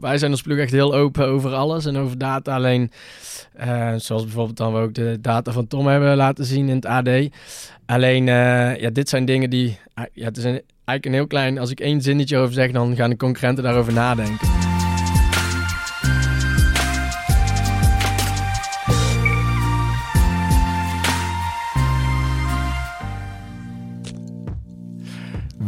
[0.00, 2.54] wij zijn als ploeg echt heel open over alles en over data.
[2.54, 2.90] Alleen,
[3.52, 6.86] eh, zoals bijvoorbeeld dan we ook de data van Tom hebben laten zien in het
[6.86, 7.08] AD.
[7.86, 11.58] Alleen, eh, ja, dit zijn dingen die, ah, ja, het is eigenlijk een heel klein,
[11.58, 14.75] als ik één zinnetje over zeg, dan gaan de concurrenten daarover nadenken.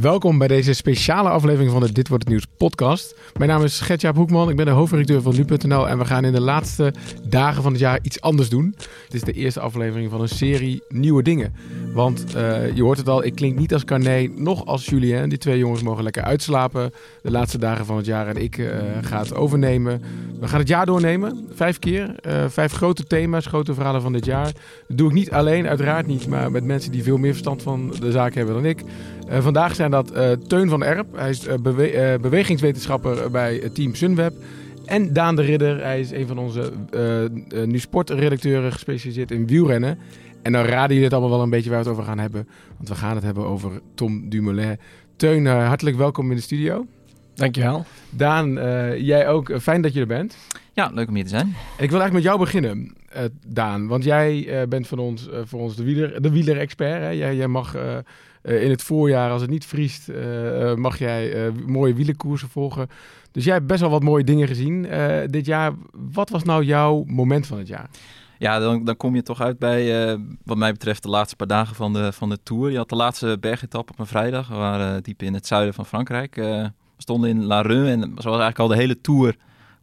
[0.01, 3.15] Welkom bij deze speciale aflevering van de Dit Wordt Het Nieuws podcast.
[3.37, 6.33] Mijn naam is Gertjaap Hoekman, ik ben de hoofdredacteur van nu.nl en we gaan in
[6.33, 6.95] de laatste
[7.29, 8.75] dagen van het jaar iets anders doen.
[9.05, 11.55] Het is de eerste aflevering van een serie nieuwe dingen.
[11.95, 15.29] Want uh, je hoort het al, ik klink niet als Carné, nog als Julien.
[15.29, 16.93] Die twee jongens mogen lekker uitslapen
[17.23, 18.69] de laatste dagen van het jaar en ik uh,
[19.03, 20.03] ga het overnemen.
[20.41, 22.15] We gaan het jaar doornemen, vijf keer.
[22.27, 24.53] Uh, vijf grote thema's, grote verhalen van dit jaar.
[24.89, 27.95] Dat doe ik niet alleen, uiteraard niet, maar met mensen die veel meer verstand van
[28.01, 28.83] de zaak hebben dan ik.
[29.31, 31.17] Uh, vandaag zijn dat uh, Teun van Erp.
[31.17, 34.33] Hij is uh, bewe bewegingswetenschapper bij het team Sunweb.
[34.85, 35.83] En Daan de Ridder.
[35.83, 36.73] Hij is een van onze
[37.65, 39.99] nu sportredacteuren gespecialiseerd in wielrennen.
[40.43, 42.49] En dan raden jullie het allemaal wel een beetje waar we het over gaan hebben.
[42.77, 44.79] Want we gaan het hebben over Tom Dumoulin.
[45.17, 46.87] Teun, hartelijk welkom in de studio.
[47.35, 47.85] Dankjewel.
[48.11, 48.53] Daan,
[49.05, 49.61] jij ook.
[49.61, 50.37] Fijn dat je er bent.
[50.73, 51.47] Ja, leuk om hier te zijn.
[51.79, 52.95] Ik wil eigenlijk met jou beginnen,
[53.47, 53.87] Daan.
[53.87, 56.23] Want jij bent van ons, voor ons de wieler-expert.
[56.23, 57.77] De wieler jij, jij mag...
[58.49, 62.89] Uh, in het voorjaar, als het niet vriest, uh, mag jij mooie wielenkoersen volgen.
[63.33, 64.87] Dus jij hebt best wel wat mooie dingen gezien
[65.27, 65.73] dit jaar.
[66.13, 67.91] Wat was nou jouw moment van het jaar?
[68.39, 71.77] Ja, dan, dan kom je toch uit bij, wat mij betreft, de laatste paar dagen
[71.77, 72.71] van de, van de Tour.
[72.71, 74.49] Je had de laatste bergetap op een vrijdag.
[74.49, 76.35] We waren diep in het zuiden van Frankrijk.
[76.35, 79.37] we stonden in La Rue en zoals eigenlijk al de hele Tour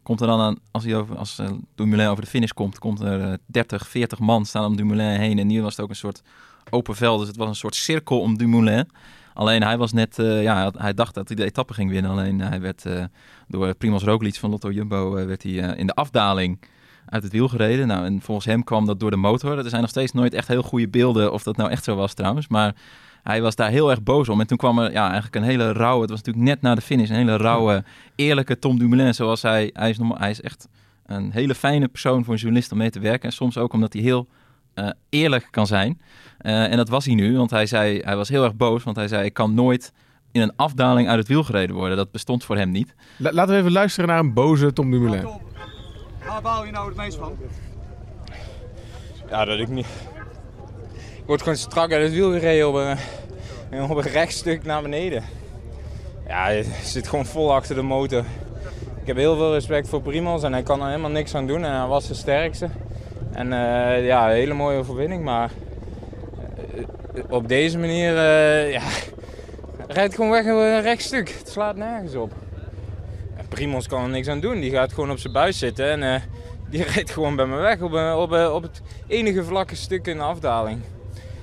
[0.06, 1.40] komt er dan aan, als, hij over, als
[1.74, 5.38] Dumoulin over de finish komt, komt er 30, 40 man staan om Dumoulin heen.
[5.38, 6.22] En nu was het ook een soort
[6.70, 7.18] open veld.
[7.18, 8.88] Dus het was een soort cirkel om Dumoulin.
[9.34, 12.10] Alleen hij was net, uh, ja, hij dacht dat hij de etappe ging winnen.
[12.10, 13.04] Alleen hij werd uh,
[13.48, 16.58] door Primoz Roglic van Lotto Jumbo werd hij, in de afdaling
[17.06, 17.86] uit het wiel gereden.
[17.86, 19.58] Nou, en volgens hem kwam dat door de motor.
[19.58, 22.14] Er zijn nog steeds nooit echt heel goede beelden of dat nou echt zo was
[22.14, 22.48] trouwens.
[22.48, 22.74] Maar
[23.22, 24.40] hij was daar heel erg boos om.
[24.40, 26.80] En toen kwam er ja, eigenlijk een hele rauwe, het was natuurlijk net na de
[26.80, 27.84] finish, een hele rauwe,
[28.14, 29.14] eerlijke Tom Dumoulin.
[29.14, 30.68] Zoals hij, hij is, normaal, hij is echt
[31.06, 33.28] een hele fijne persoon voor een journalist om mee te werken.
[33.28, 34.28] En soms ook omdat hij heel
[35.08, 36.00] eerlijk kan zijn.
[36.40, 38.96] Uh, en dat was hij nu, want hij, zei, hij was heel erg boos, want
[38.96, 39.92] hij zei: Ik kan nooit
[40.32, 41.96] in een afdaling uit het wiel gereden worden.
[41.96, 42.94] Dat bestond voor hem niet.
[43.16, 45.28] La laten we even luisteren naar een boze Tom Dumoulin.
[46.26, 47.36] Waar baal je nou het meest van?
[49.28, 49.86] Ja, dat ik niet.
[50.94, 55.24] Ik word gewoon strak uit het wiel gereden op een, op een rechtstuk naar beneden.
[56.26, 58.24] Ja, je zit gewoon vol achter de motor.
[59.00, 61.64] Ik heb heel veel respect voor Primos en hij kan er helemaal niks aan doen
[61.64, 62.68] en hij was de sterkste.
[63.36, 65.50] En uh, ja, een hele mooie overwinning, maar
[67.28, 68.14] op deze manier,
[68.70, 68.82] ja,
[69.88, 71.28] rijdt gewoon weg een rechtstuk.
[71.28, 72.32] Het slaat nergens op.
[73.48, 74.60] Primos kan er niks aan doen.
[74.60, 76.22] Die gaat gewoon op zijn buis zitten en
[76.70, 80.22] die rijdt gewoon bij me weg op, op, op het enige vlakke stuk in de
[80.22, 80.80] afdaling.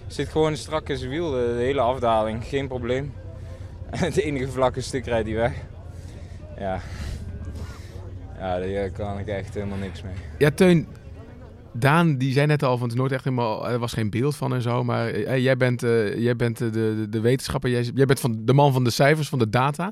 [0.07, 3.13] Zit gewoon strak in zijn wiel, de, hele afdaling, geen probleem.
[3.89, 5.53] het enige vlakke stuk rijdt hij weg.
[6.57, 6.79] Ja.
[8.37, 10.13] Ja, daar kan ik echt helemaal niks mee.
[10.37, 10.87] Ja, Teun,
[11.73, 14.53] Daan, die zei net al van het nooit echt helemaal, er was geen beeld van
[14.53, 18.05] en zo, maar eh, jij bent, uh, jij bent de, de, de wetenschapper, jij, jij,
[18.05, 19.91] bent van de man van de cijfers, van de data.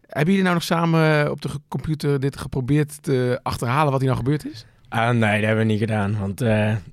[0.00, 4.22] Hebben jullie nou nog samen op de computer dit geprobeerd te achterhalen wat hier nou
[4.22, 4.66] gebeurd is?
[4.94, 6.40] Uh, nee, dat hebben we niet gedaan, want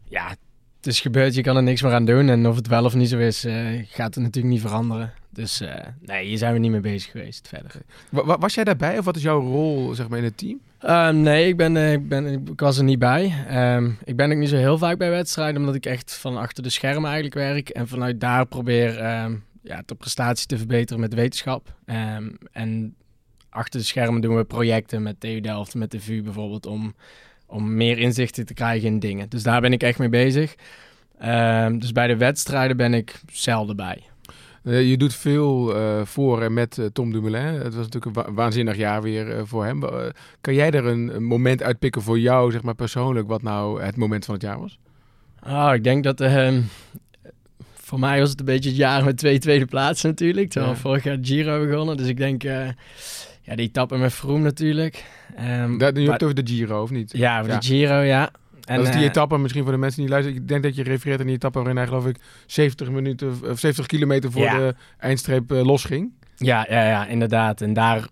[0.10, 0.30] ja,
[0.78, 2.96] het is gebeurd, je kan er niks meer aan doen en of het wel of
[2.96, 3.46] niet zo is,
[3.88, 5.14] gaat het natuurlijk niet veranderen.
[5.36, 5.64] Dus
[6.00, 7.72] nee, hier zijn we niet mee bezig geweest verder.
[8.40, 10.60] was jij daarbij of wat is jouw rol zeg maar, in het team?
[10.90, 13.34] Um, nee, ik, ben, ik, ben, ik was er niet bij.
[13.76, 16.64] Um, ik ben ook niet zo heel vaak bij wedstrijden, omdat ik echt van achter
[16.64, 17.70] de schermen eigenlijk werk.
[17.70, 21.74] En vanuit daar probeer um, ja, de prestatie te verbeteren met wetenschap.
[22.52, 22.96] en
[23.50, 26.96] achter de schermen doen we projecten met TU Delft, met de VU bijvoorbeeld, om,
[27.46, 29.30] om meer inzichten te krijgen in dingen.
[29.30, 30.56] Dus daar ben ik echt mee bezig.
[31.80, 34.04] dus bij de wedstrijden ben ik zelden bij.
[34.66, 37.44] Uh, je doet veel uh, voor en met uh, Tom Dumoulin.
[37.44, 39.80] Het was natuurlijk een wa waanzinnig jaar weer voor hem.
[40.42, 44.26] kan jij er een, moment uitpikken voor jou, zeg maar persoonlijk, wat nou het moment
[44.26, 44.80] van het jaar was?
[45.48, 46.62] Oh, ik denk dat ehm,
[47.74, 50.50] voor mij was het een beetje het jaar met twee tweede plaatsen natuurlijk.
[50.50, 50.80] Terwijl ja.
[50.80, 51.98] vorig jaar Giro begonnen.
[51.98, 55.06] Dus ik denk, ja, die etappe met Froome natuurlijk.
[55.40, 57.12] Um, dat, je hebt over de Giro, of niet?
[57.18, 57.60] Ja, over ja.
[57.60, 58.32] de Giro, ja.
[58.66, 60.42] En, dat is die uh, etappe, misschien voor de mensen die luisteren.
[60.42, 63.60] Ik denk dat je refereert aan die etappe waarin hij geloof ik 70 minuten of
[63.60, 64.58] 70 kilometer voor ja.
[64.58, 66.14] de eindstreep uh, losging.
[66.36, 67.62] Ja, ja, ja, inderdaad.
[67.62, 68.08] En daar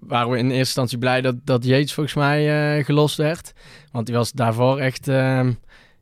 [0.00, 3.52] waren we in eerste instantie blij dat, dat Yates volgens mij uh, gelost werd.
[3.92, 5.06] Want die was daarvoor echt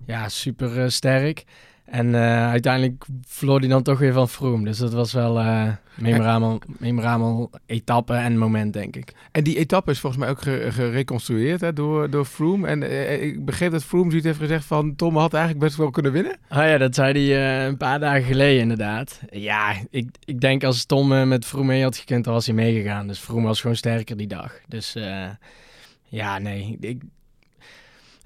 [0.06, 1.44] ja, super sterk.
[1.84, 4.64] En eh, uiteindelijk verloor hij dan toch weer van Froome.
[4.64, 9.12] Dus dat was wel uh, memorabel, memorabel etappe en moment, denk ik.
[9.32, 10.40] En die etappe is volgens mij ook
[10.72, 12.66] gereconstrueerd hè, door, door Froome.
[12.66, 14.96] En uh, ik begreep dat Froome zoiets heeft gezegd van...
[14.96, 16.36] Tom had eigenlijk best wel kunnen winnen.
[16.50, 19.20] Oh ja, dat zei hij een paar dagen geleden inderdaad.
[19.30, 23.06] Ja, ik, ik denk als Tom met Froome mee had gekund, dan was hij meegegaan.
[23.06, 24.60] Dus Froome was gewoon sterker die dag.
[24.68, 24.96] Dus
[26.08, 27.02] ja, nee, ik,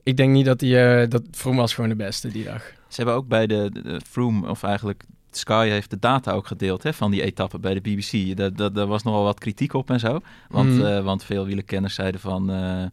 [0.03, 1.09] ik denk niet dat hij...
[1.09, 2.77] dat Froome was gewoon de beste die dag.
[2.89, 6.83] Ze hebben ook bij de, de, Froome, of eigenlijk Sky heeft de data ook gedeeld
[6.83, 8.37] hè, van die etappe bij de BBC.
[8.37, 10.21] Daar, daar, was nogal wat kritiek op en zo.
[10.49, 10.81] Want, mm.
[10.81, 12.51] uh, want veel wielerkenners zeiden van...
[12.51, 12.85] Uh,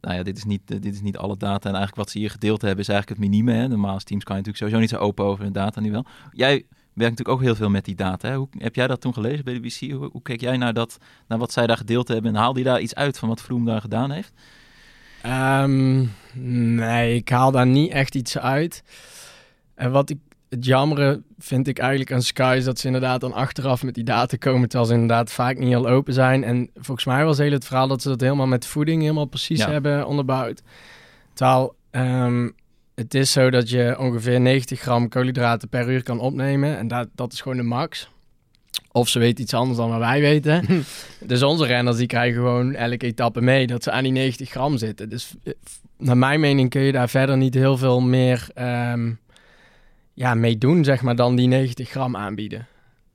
[0.00, 1.68] nou ja, dit is, niet, dit is niet alle data.
[1.68, 3.52] En eigenlijk wat ze hier gedeeld hebben is eigenlijk het minime.
[3.52, 3.68] Hè.
[3.68, 6.04] Normaal is Team Sky natuurlijk sowieso niet zo open over hun data nu wel.
[6.32, 6.52] Jij
[6.92, 8.28] werkt natuurlijk ook heel veel met die data.
[8.28, 8.36] Hè.
[8.36, 9.92] Hoe, heb jij dat toen gelezen bij de BBC?
[9.92, 10.98] Hoe, hoe keek jij naar, dat,
[11.28, 12.34] naar wat zij daar gedeeld hebben?
[12.34, 14.32] En haalde je daar iets uit van wat Froome daar gedaan heeft?
[15.26, 16.12] Um,
[16.74, 18.82] nee, ik haal daar niet echt iets uit.
[19.80, 20.18] En wat ik
[20.48, 24.04] het jammere vind ik eigenlijk aan Sky is dat ze inderdaad dan achteraf met die
[24.04, 26.44] data komen, terwijl ze inderdaad vaak niet heel open zijn.
[26.44, 29.64] En volgens mij was heel het verhaal dat ze dat helemaal met voeding helemaal precies
[29.64, 30.62] hebben onderbouwd.
[31.32, 32.54] Terwijl um,
[32.94, 37.08] het is zo dat je ongeveer 90 gram koolhydraten per uur kan opnemen en dat,
[37.14, 38.08] dat is gewoon de max.
[38.92, 40.84] Of ze weten iets anders dan wat wij weten.
[41.26, 44.78] dus onze renners die krijgen gewoon elke etappe mee dat ze aan die 90 gram
[44.78, 45.08] zitten.
[45.08, 45.52] Dus eh,
[45.98, 49.18] naar mijn mening kun je daar verder niet heel veel meer um,
[50.20, 52.66] ja, meedoen, zeg maar, dan die 90 gram aanbieden.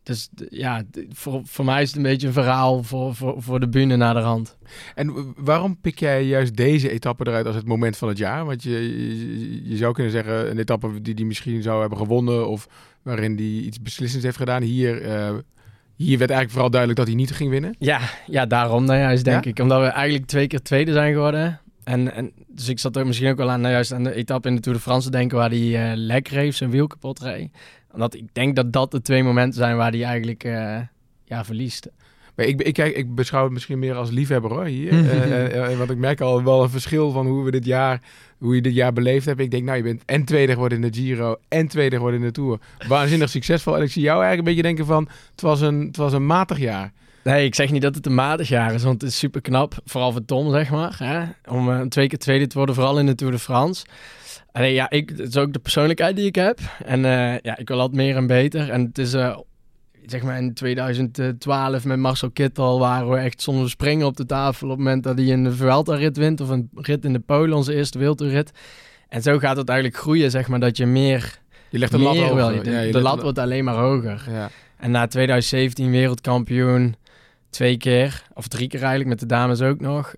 [0.04, 3.69] Dus ja, voor, voor mij is het een beetje een verhaal voor, voor, voor de
[3.69, 4.57] bühne naar de rand.
[4.96, 8.46] En waarom pik jij juist deze etappe eruit als het moment van het jaar?
[8.46, 12.48] Want je, je, je zou kunnen zeggen, een etappe die die misschien zou hebben gewonnen...
[12.48, 12.68] of
[13.02, 14.62] waarin die iets beslissends heeft gedaan.
[14.62, 15.38] Hier, uh,
[15.96, 17.75] hier werd eigenlijk vooral duidelijk dat hij niet ging winnen.
[17.80, 19.60] Ja, ja daarom nou juist, denk ik.
[19.60, 21.60] Omdat we eigenlijk twee keer tweede zijn geworden.
[21.86, 24.48] En, en, dus ik zat er misschien ook wel aan, nou juist aan de etappe
[24.48, 27.20] in de Tour de France te denken waar hij uh, lekker heeft, zijn wiel kapot
[27.20, 27.50] reed.
[27.92, 30.78] Omdat ik denk dat dat de twee momenten zijn waar hij eigenlijk uh,
[31.24, 31.90] ja, verliest.
[32.36, 34.94] Maar ik, ik, kijk, ik beschouw het misschien meer als liefhebber hoor, hier.
[35.72, 38.02] uh, want ik merk al wel een verschil van hoe we dit jaar,
[38.38, 39.40] hoe je dit jaar beleefd hebt.
[39.40, 42.26] Ik denk, nou, je bent en tweede geworden in de Giro en tweede geworden in
[42.26, 42.60] de Tour.
[42.88, 43.76] Waanzinnig succesvol.
[43.76, 46.26] En ik zie jou eigenlijk een beetje denken van, het was een, het was een
[46.26, 46.92] matig jaar.
[47.31, 49.74] Nee, ik zeg niet dat het een matig jaar is, want het is super knap.
[49.86, 50.95] Vooral voor Tom, zeg maar.
[50.98, 51.24] Hè?
[51.51, 53.86] Om uh, twee keer tweede te worden, vooral in de Tour de France.
[54.51, 56.60] Alleen ja, ik, het is ook de persoonlijkheid die ik heb.
[56.86, 58.69] En uh, ja, ik wil altijd meer en beter.
[58.69, 59.38] En het is, uh,
[60.06, 64.68] zeg maar in 2012 met Marcel Kittel waren we echt zonder springen op de tafel
[64.68, 67.75] op het moment dat hij een Vuelta-rit wint of een rit in de Polen, onze
[67.75, 68.51] eerste wereldrit.
[69.10, 71.39] En zo gaat het eigenlijk groeien, zeg maar, dat je meer...
[71.69, 72.63] Je legt de lat hoger.
[72.63, 74.25] De, ja, de lat wordt alleen maar hoger.
[74.30, 74.50] Ja.
[74.77, 76.95] En na 2017 wereldkampioen
[77.56, 80.16] twee keer, of drie keer eigenlijk, met de dames ook nog.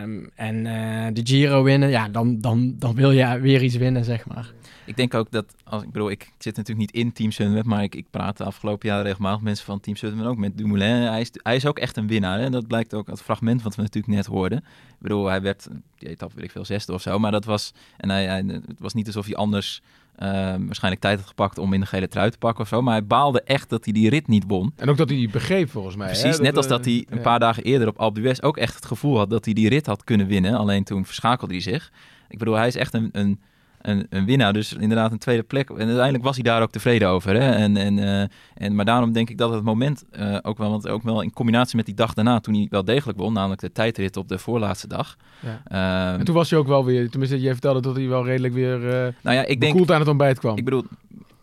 [0.00, 4.04] Um, en uh, de Giro winnen, ja, dan, dan, dan wil je weer iets winnen,
[4.04, 4.52] zeg maar.
[4.84, 7.82] Ik denk ook dat, als ik bedoel, ik zit natuurlijk niet in Team Sunweb, maar
[7.82, 10.94] ik, ik praat de afgelopen jaren regelmatig mensen van Team Sunweb, ook met Dumoulin.
[10.94, 12.40] Hij is, hij is ook echt een winnaar.
[12.40, 14.58] En dat blijkt ook uit het fragment wat we natuurlijk net hoorden.
[14.88, 15.68] Ik bedoel, hij werd,
[15.98, 18.78] die etappe weet ik veel, zesde of zo, maar dat was, en hij, hij, het
[18.80, 19.82] was niet alsof hij anders
[20.22, 20.28] uh,
[20.66, 22.82] waarschijnlijk tijd had gepakt om in de gele trui te pakken of zo.
[22.82, 24.72] Maar hij baalde echt dat hij die rit niet won.
[24.76, 26.06] En ook dat hij die begreep volgens mij.
[26.06, 26.42] Precies, hè?
[26.42, 29.16] net als dat hij een paar dagen eerder op Alpe d'Huez ook echt het gevoel
[29.16, 30.54] had dat hij die rit had kunnen winnen.
[30.54, 31.92] Alleen toen verschakelde hij zich.
[32.28, 33.40] Ik bedoel, hij is echt een, een
[33.86, 34.52] een, een winnaar.
[34.52, 35.70] Dus inderdaad een tweede plek.
[35.70, 37.34] En uiteindelijk was hij daar ook tevreden over.
[37.34, 37.50] Hè?
[37.50, 38.20] En, en, uh,
[38.54, 41.32] en, maar daarom denk ik dat het moment uh, ook wel, want ook wel in
[41.32, 44.38] combinatie met die dag daarna, toen hij wel degelijk won, namelijk de tijdrit op de
[44.38, 45.16] voorlaatste dag.
[45.40, 46.12] Ja.
[46.12, 48.54] Uh, en toen was hij ook wel weer, tenminste, je vertelde dat hij wel redelijk
[48.54, 50.56] weer uh, nou ja, ik denk, aan het ontbijt kwam.
[50.56, 50.84] Ik bedoel,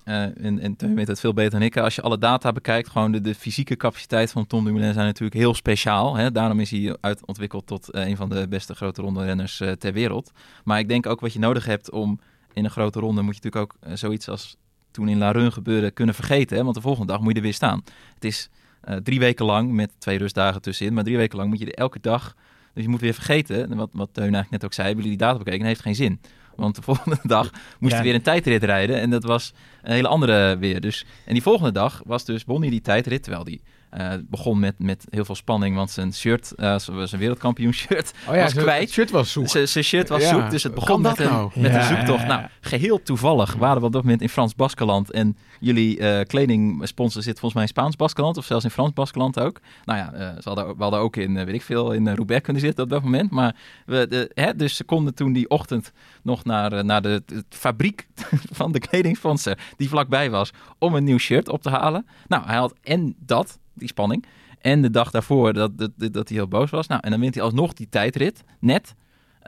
[0.05, 1.77] uh, en, en Teun weet het veel beter dan ik.
[1.77, 5.39] Als je alle data bekijkt, gewoon de, de fysieke capaciteit van Tom Dumoulin zijn natuurlijk
[5.39, 6.15] heel speciaal.
[6.15, 6.31] Hè?
[6.31, 9.93] Daarom is hij uitontwikkeld tot uh, een van de beste grote ronde renners uh, ter
[9.93, 10.31] wereld.
[10.63, 12.19] Maar ik denk ook wat je nodig hebt om
[12.53, 14.57] in een grote ronde moet je natuurlijk ook uh, zoiets als
[14.91, 16.57] toen in La Run gebeurde kunnen vergeten.
[16.57, 16.63] Hè?
[16.63, 17.83] Want de volgende dag moet je er weer staan.
[18.13, 18.49] Het is
[18.89, 20.93] uh, drie weken lang met twee rustdagen tussenin.
[20.93, 22.35] Maar drie weken lang moet je er elke dag...
[22.73, 25.27] Dus je moet weer vergeten, wat, wat Teun eigenlijk net ook zei, hebben jullie die
[25.27, 26.19] data bekeken, heeft geen zin.
[26.55, 30.07] Want de volgende dag moest hij weer een tijdrit rijden en dat was een hele
[30.07, 30.81] andere weer.
[30.81, 33.61] Dus, en die volgende dag was dus Bonnie die tijdrit, terwijl die
[33.97, 38.35] uh, begon met, met heel veel spanning, want zijn shirt, uh, zijn wereldkampioen shirt, oh
[38.35, 38.81] ja, was kwijt.
[38.81, 39.47] Het shirt was zoek.
[39.47, 41.51] Zijn shirt was zoek, dus het begon met, een, nou?
[41.55, 42.27] met een zoektocht.
[42.27, 47.21] Nou, geheel toevallig waren we op dat moment in Frans Baskeland en jullie uh, kledingsponsor
[47.21, 49.59] zit volgens mij in Spaans Baskeland of zelfs in Frans Baskeland ook.
[49.85, 52.83] Nou ja, ze hadden, we hadden ook in, weet ik veel, in Roubaix kunnen zitten
[52.83, 53.31] op dat moment.
[53.31, 55.91] Maar we, de, hè, dus ze konden toen die ochtend
[56.23, 58.07] nog naar, naar de, de fabriek
[58.59, 62.05] van de kledingsponsor die vlakbij was om een nieuw shirt op te halen.
[62.27, 64.25] Nou, hij had en dat, die spanning.
[64.61, 66.87] En de dag daarvoor dat, dat, dat hij heel boos was.
[66.87, 68.95] Nou, en dan wint hij alsnog die tijdrit, net.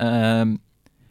[0.02, 0.58] Um,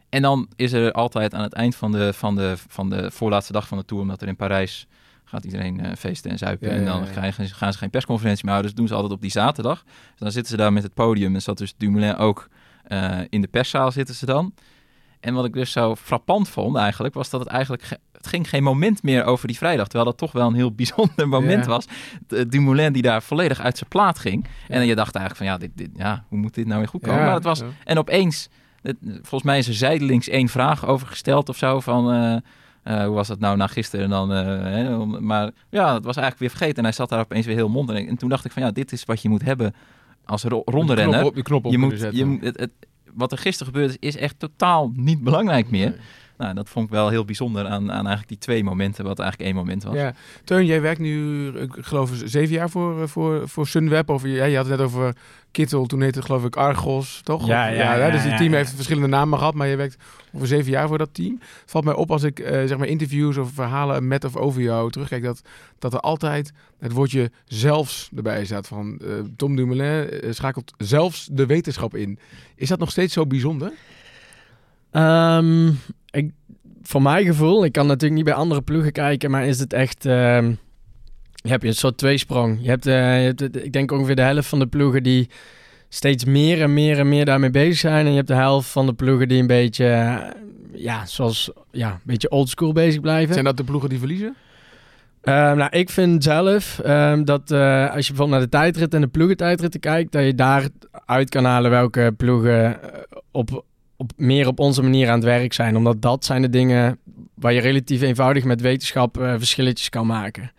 [0.09, 3.53] En dan is er altijd aan het eind van de, van de, van de voorlaatste
[3.53, 4.87] dag van de Tour, omdat er in Parijs
[5.25, 6.69] gaat iedereen eh, feesten en zuipen.
[6.69, 7.31] Ja, en dan ja.
[7.31, 8.71] Gaan, ze- gaan ze geen persconferentie meer houden.
[8.75, 9.83] Dus doen ze altijd op die zaterdag.
[9.85, 11.35] Dus dan zitten ze daar met het podium.
[11.35, 12.49] En zat dus Dumoulin ook
[12.85, 14.55] eh, in de perszaal zitten ze dan.
[15.21, 17.99] En wat ik dus zo frappant vond eigenlijk, was dat het eigenlijk...
[18.25, 19.85] het ging geen moment meer over die vrijdag.
[19.87, 21.71] Terwijl dat toch wel een heel bijzonder moment Ja.
[21.71, 21.87] was.
[22.29, 24.47] De- Dumoulin die daar volledig uit zijn plaat ging.
[24.69, 27.03] En je dacht eigenlijk van, ja, dit, dit, ja, hoe moet dit nou weer goed
[27.03, 27.25] komen?
[27.25, 28.49] Maar het was, en opeens,
[28.83, 31.81] het- volgens mij is er zijdelings één vraag over gesteld of zo.
[31.81, 32.37] Van eh,
[33.01, 34.33] eh, hoe was dat nou na gisteren dan?
[34.33, 36.77] eh, hè, maar ja, dat was eigenlijk weer vergeten.
[36.77, 38.09] En hij zat daar opeens weer heel mondeling.
[38.09, 39.75] En toen dacht ik van ja, dit is wat je moet hebben
[40.25, 41.25] als ro ronde knop renner.
[41.25, 42.71] op, de knop op Je moet, je, het, het,
[43.15, 45.89] wat er gisteren gebeurd is, is echt totaal niet belangrijk meer.
[45.89, 45.99] Nee.
[46.37, 49.51] Nou, dat vond ik wel heel bijzonder aan, aan eigenlijk die twee momenten, wat eigenlijk
[49.51, 49.95] één moment was.
[49.95, 50.15] Ja.
[50.45, 54.09] Teun, jij werkt nu, ik geloof ik, zeven jaar voor, eh, voor, voor Sunweb.
[54.09, 55.17] Of, ja, je had het net over
[55.51, 57.47] Kittel, toen heette het geloof ik Argos, toch?
[57.47, 58.57] Ja, ja, ja, Dus die team ja.
[58.57, 59.97] heeft verschillende namen gehad, maar je werkt
[60.33, 61.39] over zeven jaar voor dat team.
[61.41, 64.63] Het valt mij op als ik eh, zeg maar interviews of verhalen met of over
[64.63, 65.43] jou terugkijk, dat,
[65.79, 68.67] dat er altijd het woordje zelfs erbij staat.
[68.67, 72.19] Van eh, Tom Dumoulin schakelt zelfs de wetenschap in.
[72.57, 73.73] Is dat nog steeds zo bijzonder?
[74.91, 75.71] Ehm,
[76.15, 76.31] ik,
[76.83, 80.07] voor mijn gevoel, ik kan natuurlijk niet bij andere ploegen kijken, maar is het echt...
[80.07, 80.53] ehm,
[81.45, 82.59] je hebt een soort tweesprong.
[82.61, 85.29] Je hebt, eh, je hebt ik denk ongeveer de helft van de ploegen die
[85.89, 88.05] steeds meer en meer en meer daarmee bezig zijn.
[88.05, 90.17] En je hebt de helft van de ploegen die een beetje, eh,
[90.73, 93.33] ja, zoals, ja, een beetje oldschool bezig blijven.
[93.33, 94.35] Zijn dat de ploegen die verliezen?
[95.21, 99.01] Ehm, nou, ik vind zelf ehm, dat eh, als je bijvoorbeeld naar de tijdrit en
[99.01, 100.69] de ploegentijdritten kijkt, dat je daar
[101.07, 102.79] uit kan halen welke ploegen
[103.31, 103.65] op,
[104.17, 105.77] meer op onze manier aan het werk zijn.
[105.77, 106.99] Omdat dat zijn de dingen
[107.35, 110.53] waar je relatief eenvoudig met wetenschap eh, verschilletjes kan maken.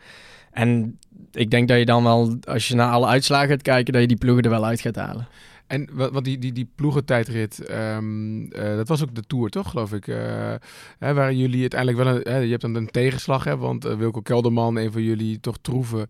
[0.52, 1.00] En
[1.32, 4.08] ik denk dat je dan wel, als je naar alle uitslagen gaat kijken, dat je
[4.08, 5.28] die ploegen er wel uit gaat halen.
[5.68, 9.94] En wat, die, die, die ploegentijdrit, ehm, eh, dat was ook de Tour, toch, geloof
[9.94, 10.08] ik?
[10.08, 10.54] eh,
[11.00, 12.22] hè, waar jullie uiteindelijk wel een...
[12.34, 16.10] Hè, je hebt dan een tegenslag, hè, want Wilco Kelderman, een van jullie, toch troeven,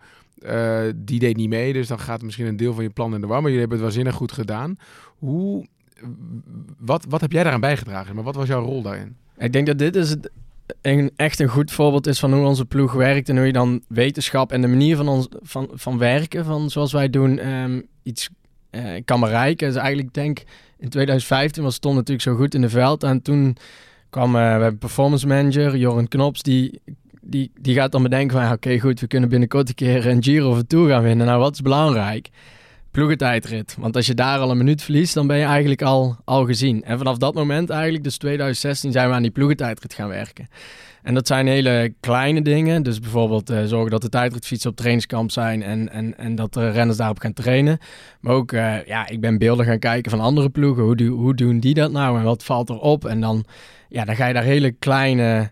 [0.96, 1.74] die deed niet mee.
[1.74, 3.42] Dus dan gaat misschien een deel van je plan in de war.
[3.42, 4.78] Maar jullie hebben het waanzinnig goed gedaan.
[5.18, 5.66] Hoe...
[6.78, 8.16] Wat, wat heb jij daaraan bijgedragen?
[8.16, 9.16] Maar wat was jouw rol daarin?
[9.38, 10.16] Ik denk dat dit is
[10.82, 13.82] een, echt een goed voorbeeld is van hoe onze ploeg werkt en hoe je dan
[13.88, 18.30] wetenschap en de manier van, ons, van, van werken, van zoals wij doen, ehm, iets
[18.70, 19.68] eh, kan bereiken.
[19.68, 20.44] Dus eigenlijk denk
[20.78, 23.58] in 2015 was Tom natuurlijk zo goed in de veld en toen
[24.10, 26.82] kwam een performance manager, Joran Knops, die,
[27.22, 30.50] die, die gaat dan bedenken van oké goed, we kunnen binnenkort een keer een Giro
[30.50, 31.26] of een Tour gaan winnen.
[31.26, 32.30] Nou, wat is belangrijk?
[32.96, 33.76] Ploegentijdrit.
[33.80, 36.84] Want als je daar al een minuut verliest, dan ben je eigenlijk al, al gezien.
[36.84, 40.48] En vanaf dat moment eigenlijk, dus 2016, zijn we aan die ploegentijdrit gaan werken.
[41.04, 42.84] En dat zijn hele kleine dingen.
[42.84, 46.70] Dus bijvoorbeeld eh, zorgen dat de tijdritfietsen op trainingskamp zijn en, en, en dat de
[46.70, 47.78] renners daarop gaan trainen.
[48.20, 50.84] Maar ook, eh, ja, ik ben beelden gaan kijken van andere ploegen.
[50.84, 53.06] Hoe, hoe doen die dat nou en wat valt erop?
[53.06, 53.46] En dan,
[53.90, 55.52] ja, dan ga je daar hele kleine,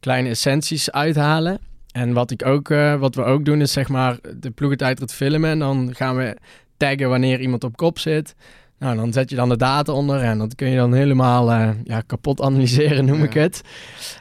[0.00, 1.58] kleine essenties uithalen.
[1.92, 5.50] En wat, ik ook, eh, wat we ook doen is zeg maar de ploegentijdrit filmen.
[5.50, 6.36] En dan gaan we
[6.76, 8.34] taggen wanneer iemand op kop zit.
[8.78, 11.68] Nou, dan zet je dan de data onder en dat kun je dan helemaal eh,
[11.84, 13.24] ja, kapot analyseren, noem Ja.
[13.24, 13.60] ik het.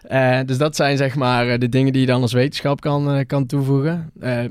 [0.04, 3.26] Eh, dus dat zijn zeg maar eh, de dingen die je dan als wetenschap kan,
[3.26, 4.12] kan toevoegen.
[4.20, 4.44] Eh,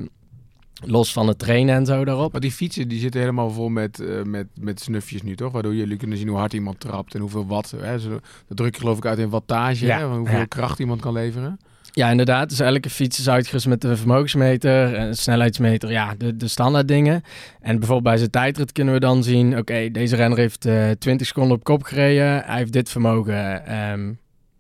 [0.85, 2.33] los van het trainen en zo daarop.
[2.33, 5.53] Maar die fietsen die zitten helemaal vol met, met, met snufjes nu, toch?
[5.53, 7.71] Waardoor jullie kunnen zien hoe hard iemand trapt en hoeveel watt.
[7.81, 7.99] Hè?
[7.99, 8.09] Zo,
[8.49, 10.07] dat druk je geloof ik uit in wattage, Ja, hè?
[10.09, 11.59] van hoeveel kracht iemand kan leveren.
[11.95, 12.49] Ja, inderdaad.
[12.49, 17.23] Dus elke fiets is uitgerust met een vermogensmeter, een snelheidsmeter, ja, de, de standaard dingen.
[17.61, 21.27] En bijvoorbeeld bij zijn tijdrit kunnen we dan zien, oké, deze renner heeft eh 20
[21.27, 22.43] seconden op kop gereden.
[22.45, 24.13] Hij heeft dit vermogen ehm,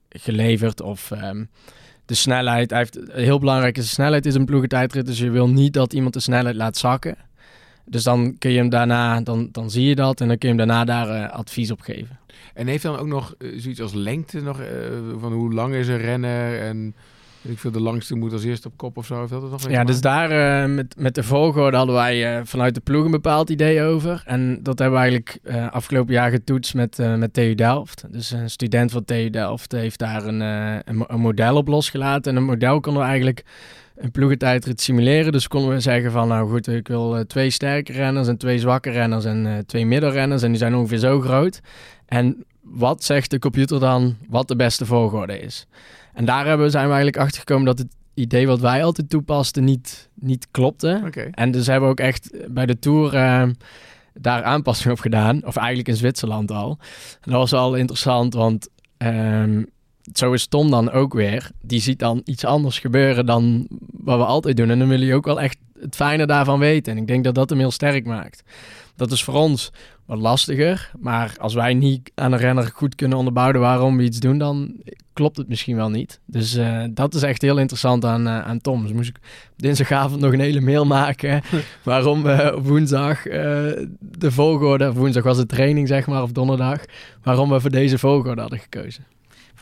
[0.08, 1.44] geleverd of ehm,
[2.06, 2.70] de snelheid.
[2.70, 5.92] Hij heeft, heel belangrijk is de snelheid is een ploegentijdrit, dus je wil niet dat
[5.92, 7.16] iemand de snelheid laat zakken.
[7.84, 10.54] Dus dan kun je hem daarna, dan, dan zie je dat en dan kun je
[10.54, 12.18] hem daarna daar eh, advies op geven.
[12.54, 14.68] En heeft dan ook nog eh, zoiets als lengte nog, eh,
[15.18, 16.94] van hoe lang is een renner en
[17.50, 19.18] ik veel, de langste moet als eerste op kop of zo.
[19.18, 22.40] Heeft dat er nog Ja, dus daar eh, met, met de volgorde hadden wij eh,
[22.44, 24.22] vanuit de ploeg een bepaald idee over.
[24.26, 28.04] En dat hebben we eigenlijk eh, afgelopen jaar getoetst met, met TU Delft.
[28.10, 32.32] Dus een student van TU Delft heeft daar een, een, een model op losgelaten.
[32.32, 33.44] En een model konden we eigenlijk
[33.96, 35.32] een ploegentijdrit simuleren.
[35.32, 38.90] Dus konden we zeggen van, nou goed, ik wil twee sterke renners en twee zwakke
[38.90, 40.42] renners en twee middelrenners.
[40.42, 41.60] En die zijn ongeveer zo groot.
[42.06, 45.66] En wat zegt de computer dan wat de beste volgorde is?
[46.12, 49.64] En daar hebben, zijn we eigenlijk achter gekomen dat het idee wat wij altijd toepasten
[49.64, 51.02] niet, niet klopte.
[51.30, 53.48] En dus hebben we ook echt bij de Tour eh,
[54.14, 55.44] daar aanpassingen op gedaan.
[55.44, 56.78] Of eigenlijk in Zwitserland al.
[57.20, 59.62] En dat was wel interessant, want ehm,
[60.12, 61.50] zo is Tom dan ook weer.
[61.60, 64.70] Die ziet dan iets anders gebeuren dan wat we altijd doen.
[64.70, 66.92] En dan wil je ook wel echt het fijne daarvan weten.
[66.92, 68.42] En ik denk dat dat hem heel sterk maakt.
[68.96, 69.72] Dat is voor ons
[70.06, 70.90] wat lastiger.
[70.98, 74.76] Maar als wij niet aan een renner goed kunnen onderbouwen waarom we iets doen, dan
[75.12, 76.20] klopt het misschien wel niet.
[76.26, 78.82] Dus uh, dat is echt heel interessant aan, uh, aan Tom.
[78.82, 79.18] Dus moest ik
[79.56, 81.42] dinsdagavond nog een hele mail maken
[81.82, 83.34] waarom we op woensdag uh,
[84.00, 86.84] de volgorde, woensdag was het training zeg maar, of donderdag,
[87.22, 89.04] waarom we voor deze volgorde hadden gekozen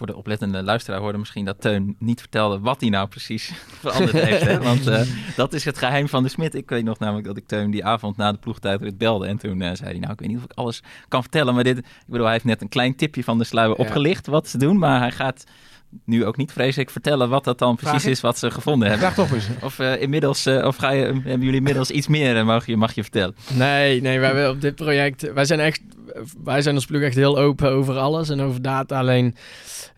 [0.01, 4.25] voor de oplettende luisteraar hoorde misschien dat Teun niet vertelde wat hij nou precies veranderd
[4.25, 4.43] heeft.
[4.43, 4.61] Hè?
[4.71, 5.01] Want uh,
[5.37, 6.55] dat is het geheim van de Smit.
[6.55, 9.27] Ik weet nog namelijk dat ik Teun die avond na de ploegtijdrit belde.
[9.27, 11.55] En toen uh, zei hij, nou ik weet niet of ik alles kan vertellen.
[11.55, 13.85] Maar dit, ik bedoel, hij heeft net een klein tipje van de sluier ja.
[13.85, 14.79] opgelicht wat ze doen.
[14.79, 15.45] Maar hij gaat
[16.05, 19.13] nu ook niet vreselijk vertellen wat dat dan precies is wat ze gevonden hebben.
[19.13, 19.49] Vraag toch eens.
[19.63, 22.77] Of uh, inmiddels, uh, of ga je, hebben jullie inmiddels iets meer en mag je,
[22.77, 23.35] mag je vertellen?
[23.53, 25.81] Nee, nee, wij hebben op dit project, wij zijn echt,
[26.45, 28.99] wij zijn als ploeg echt heel open over alles en over data.
[28.99, 29.37] Alleen,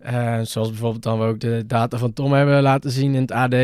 [0.06, 3.32] uh, zoals bijvoorbeeld dan we ook de data van Tom hebben laten zien in het
[3.32, 3.54] AD.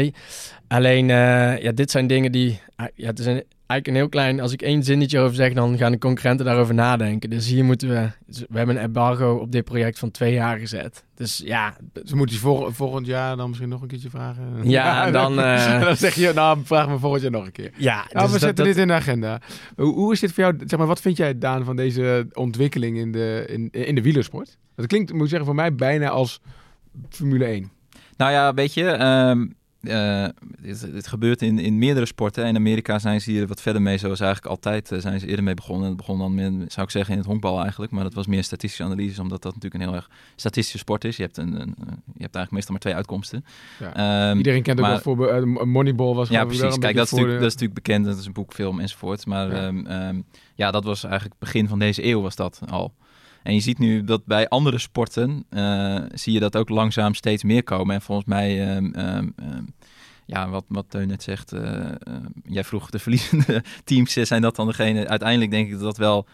[0.69, 2.61] Alleen, ja, dit zijn dingen die,
[2.95, 5.79] ja, het is een eigenlijk een heel klein, als ik één zinnetje over zeg, dan
[5.79, 7.31] gaan de concurrenten daarover nadenken.
[7.31, 8.11] Dus hier moeten we,
[8.49, 11.05] we hebben een embargo op dit project van twee jaar gezet.
[11.15, 11.77] Dus ja.
[12.05, 14.45] Ze moeten je vol, volgend jaar dan misschien nog een keertje vragen.
[14.63, 15.39] Ja, ja dan...
[15.39, 15.81] Uh...
[15.87, 17.71] dan zeg je, nou, vraag me volgend jaar nog een keer.
[17.77, 18.07] Ja.
[18.13, 19.41] Nou, dus we zetten dit in de agenda.
[19.77, 22.99] Hoe, hoe, is dit voor jou, zeg maar, wat vind jij, Daan, van deze ontwikkeling
[22.99, 24.57] in de, in, in de wielersport?
[24.75, 26.41] Dat klinkt, moet ik zeggen, voor mij bijna als
[27.09, 27.71] Formule 1.
[28.17, 30.25] Nou ja, weet je, um, uh,
[30.61, 32.47] dit, dit, gebeurt in, in meerdere sporten.
[32.47, 35.45] In Amerika zijn ze hier wat verder mee, zoals eigenlijk altijd uh, zijn ze eerder
[35.45, 35.83] mee begonnen.
[35.83, 37.93] En het begon dan, met, zou ik zeggen, in het honkbal eigenlijk.
[37.93, 41.17] Maar dat was meer statistische analyse, omdat dat natuurlijk een heel erg statistische sport is.
[41.17, 43.45] Je hebt, een, een je hebt eigenlijk meestal maar twee uitkomsten.
[43.79, 44.31] Ja.
[44.31, 46.79] Um, Iedereen kent ook wel voor uh, Moneyball was Ja, precies.
[46.79, 48.05] Kijk, dat is, natuurlijk, dat is natuurlijk bekend.
[48.05, 49.27] Dat is een boek, film enzovoort.
[49.27, 49.67] Maar ja.
[49.67, 52.95] Um, um, ja, dat was eigenlijk begin van deze eeuw was dat al.
[53.43, 57.43] En je ziet nu dat bij andere sporten uh, zie je dat ook langzaam steeds
[57.43, 57.95] meer komen.
[57.95, 59.75] En volgens mij, um, um, um,
[60.27, 61.87] ja, wat, wat Teun net zegt, uh,
[62.45, 65.09] jij vroeg de verliezende teams, zijn dat dan degene?
[65.09, 66.27] Uiteindelijk denk ik dat, dat, wel,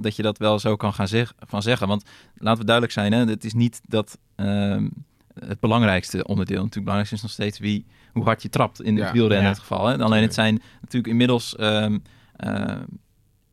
[0.00, 1.88] dat je dat wel zo kan gaan zeg, van zeggen.
[1.88, 4.18] Want laten we duidelijk zijn, hè, het is niet dat
[5.34, 6.62] het belangrijkste onderdeel.
[6.62, 9.46] Natuurlijk, het belangrijkste is nog steeds wie, hoe hard je trapt in het ja, wielrennen
[9.46, 9.48] ja.
[9.48, 9.86] het geval.
[9.86, 9.98] Hè.
[9.98, 11.56] Alleen het zijn natuurlijk inmiddels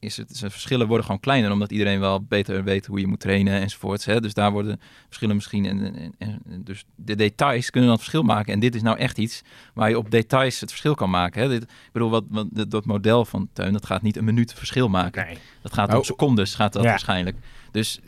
[0.03, 3.19] is het, de verschillen worden gewoon kleiner, omdat iedereen wel beter weet hoe je moet
[3.19, 4.05] trainen enzovoorts.
[4.05, 4.22] Hè?
[4.22, 5.65] Dus daar worden verschillen misschien.
[5.65, 8.53] En, en, en, dus de details kunnen dan het verschil maken.
[8.53, 9.42] En dit is nou echt iets
[9.74, 11.42] waar je op details het verschil kan maken.
[11.42, 11.50] Hè?
[11.50, 14.89] Dit, ik bedoel, wat, wat, dat model van Teun, dat gaat niet een minuut verschil
[14.89, 15.25] maken.
[15.25, 15.37] Nee.
[15.61, 15.98] Dat gaat oh.
[15.98, 16.89] op secondes, gaat dat ja.
[16.89, 17.37] waarschijnlijk.
[17.72, 18.00] Dus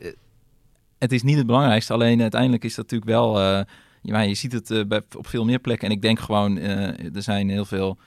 [0.98, 1.94] het is niet het belangrijkste.
[1.94, 3.42] Alleen uiteindelijk is dat natuurlijk wel.
[3.42, 3.62] Uh,
[4.02, 5.88] ja, je ziet het uh, bij, op veel meer plekken.
[5.88, 7.98] En ik denk gewoon, uh, er zijn heel veel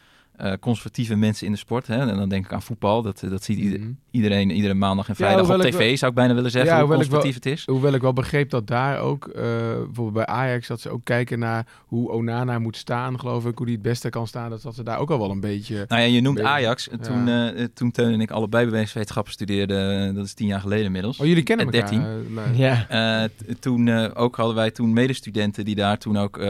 [0.43, 1.87] uh, conservatieve mensen in de sport.
[1.87, 2.11] Hè?
[2.11, 3.03] En dan denk ik aan voetbal.
[3.03, 3.99] Dat, dat ziet ieder, mm-hmm.
[4.11, 6.81] iedereen iedere maandag en vrijdag ja, op tv, wel, zou ik bijna willen zeggen, ja,
[6.81, 7.67] hoe conservatief wel, het is.
[7.67, 11.39] Hoewel ik wel begreep dat daar ook, uh, bijvoorbeeld bij Ajax, dat ze ook kijken
[11.39, 14.51] naar hoe Onana moet staan, geloof ik, hoe die het beste kan staan.
[14.51, 15.85] Dat, dat ze daar ook al wel een beetje...
[15.89, 16.89] Nou ja, je noemt Ajax.
[17.01, 17.55] Toen, ja.
[17.55, 21.19] uh, toen Teun en ik allebei bewegingswetenschappen studeerden, dat is tien jaar geleden inmiddels.
[21.19, 21.91] Oh, jullie kennen elkaar?
[21.91, 22.57] 13.
[22.57, 23.29] ja.
[23.61, 26.41] toen ook hadden wij toen medestudenten die daar toen ook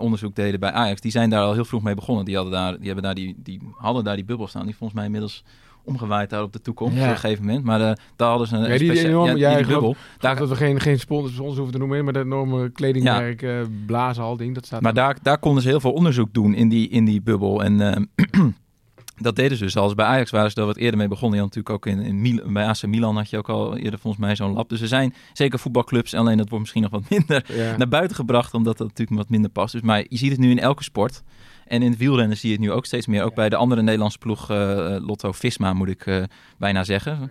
[0.00, 1.00] onderzoek deden bij Ajax.
[1.00, 2.24] Die zijn daar al heel vroeg mee begonnen.
[2.24, 4.64] Die, hadden daar, die hebben daar die, die hadden daar die bubbel staan.
[4.64, 5.44] Die volgens mij inmiddels
[5.84, 7.04] omgewaaid daar op de toekomst ja.
[7.04, 7.64] op een gegeven moment.
[7.64, 9.96] Maar uh, daar hadden ze een ja, die, die, enorme, ja, die, die bubbel.
[10.18, 13.60] Daar dat we geen, geen sponsors, sponsors hoeven te noemen, maar dat enorme kledingmerk, ja.
[13.60, 16.68] uh, blazenhal ding, dat staat Maar daar, daar konden ze heel veel onderzoek doen in
[16.68, 17.62] die, in die bubbel.
[17.62, 18.46] En uh,
[19.16, 19.76] dat deden ze dus.
[19.76, 21.38] Als bij Ajax waren ze daar wat eerder mee begonnen.
[21.38, 23.98] Je had natuurlijk ook in, in Mil bij AC Milan had je ook al eerder
[23.98, 24.68] volgens mij zo'n lab.
[24.68, 26.14] Dus er zijn zeker voetbalclubs.
[26.14, 27.76] Alleen dat wordt misschien nog wat minder ja.
[27.76, 29.72] naar buiten gebracht, omdat dat natuurlijk wat minder past.
[29.72, 31.22] Dus, maar je ziet het nu in elke sport.
[31.64, 33.22] En in het wielrennen zie je het nu ook steeds meer.
[33.22, 36.22] Ook bij de andere Nederlandse ploeg, uh, Lotto Visma moet ik uh,
[36.58, 37.20] bijna zeggen.
[37.20, 37.30] Uh,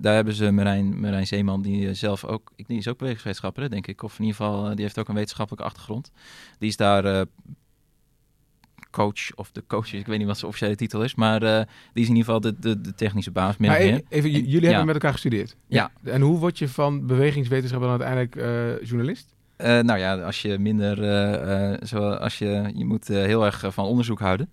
[0.00, 4.02] daar hebben ze Marijn, Marijn Zeeman, die zelf ook, die is ook bewegingswetenschapper, denk ik.
[4.02, 6.10] Of in ieder geval, die heeft ook een wetenschappelijke achtergrond.
[6.58, 7.26] Die is daar
[8.90, 11.60] coach of de coach, ik weet niet wat zijn officiële titel is, maar uh,
[11.92, 13.56] die is in ieder geval de, de, de technische baas.
[13.56, 15.56] Maar even, even, jullie hebben met elkaar gestudeerd.
[15.66, 15.90] Ja.
[16.02, 16.10] ja.
[16.10, 19.34] En hoe word je van bewegingswetenschap dan uiteindelijk uh, journalist?
[19.58, 20.96] Uh, nou ja, als je minder,
[21.86, 24.50] zo, als je, je moet heel erg van onderzoek houden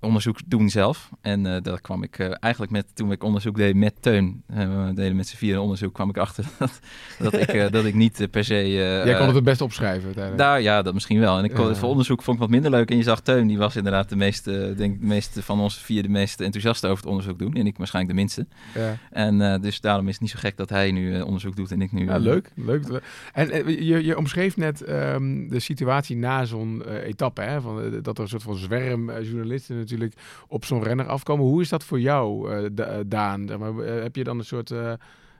[0.00, 1.10] onderzoek doen zelf.
[1.20, 4.86] En uh, daar kwam ik uh, eigenlijk met, toen ik onderzoek deed met Teun, uh,
[4.86, 6.80] we deden met z'n vier onderzoek, kwam ik achter dat,
[7.18, 8.70] dat, ik, dat ik niet per se...
[8.70, 10.36] Jij kon het het best opschrijven.
[10.36, 11.38] Daar, ja, dat misschien wel.
[11.38, 12.90] En ik kon, het voor onderzoek vond ik wat minder leuk.
[12.90, 16.02] En je zag Teun, die was inderdaad de meeste, denk de meeste van ons vier
[16.02, 17.54] de meest enthousiaste over het onderzoek doen.
[17.54, 18.46] En ik waarschijnlijk de minste.
[18.74, 18.96] Ja.
[19.10, 21.92] En dus daarom is het niet zo gek dat hij nu onderzoek doet en ik
[21.92, 22.04] nu...
[22.04, 22.50] Ja, leuk.
[22.54, 23.02] leuk.
[23.32, 27.60] En je, je omschreef net um, de situatie na zo'n etappe, hè?
[27.60, 30.14] Van, dat er een soort van zwerm journalisten natuurlijk
[30.48, 31.44] op zo'n renner afkomen.
[31.46, 32.70] Hoe is dat voor jou, uh,
[33.06, 33.44] Daan?
[33.58, 34.72] Maar, uh, heb je dan een soort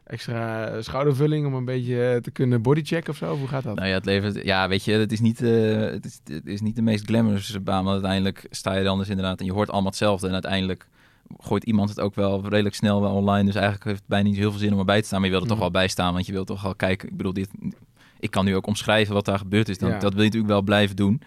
[0.04, 3.36] extra schoudervulling om een beetje te kunnen bodychecken of zo?
[3.36, 3.74] Hoe gaat dat?
[3.76, 6.76] Nou ja, het leven, ja, weet je, het is niet, het is, het is niet
[6.76, 9.88] de meest glamorous baan, maar uiteindelijk sta je dan dus inderdaad en je hoort allemaal
[9.90, 10.88] hetzelfde en uiteindelijk
[11.38, 13.44] gooit iemand het ook wel redelijk snel wel online.
[13.44, 15.20] Dus eigenlijk heeft het bijna niet heel veel zin om erbij te staan.
[15.20, 15.72] Maar je wil er toch Mhm.
[15.72, 17.08] wel bij staan, want je wilt toch wel kijken.
[17.08, 17.48] Ik bedoel, dit,
[18.20, 19.78] ik kan nu ook omschrijven wat daar gebeurd is.
[19.78, 19.98] Dan, Ja.
[19.98, 21.20] Dat wil je natuurlijk wel blijven doen.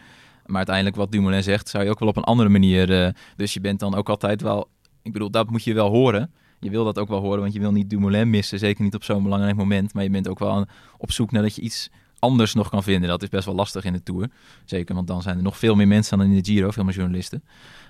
[0.46, 3.06] Maar uiteindelijk, wat Dumoulin zegt, zou je ook wel op een andere manier...
[3.06, 4.68] eh, dus je bent dan ook altijd wel...
[5.02, 6.32] Ik bedoel, dat moet je wel horen.
[6.60, 8.60] Je wil dat ook wel horen, want je wil niet Dumoulin missen.
[8.60, 9.94] Zeker niet op zo'n belangrijk moment.
[9.94, 10.66] Maar je bent ook wel
[10.98, 13.10] op zoek naar dat je iets anders nog kan vinden.
[13.10, 14.30] Dat is best wel lastig in de Tour.
[14.66, 16.72] Zeker, want dan zijn er nog veel meer mensen dan in de Giro.
[16.72, 17.44] Veel meer journalisten.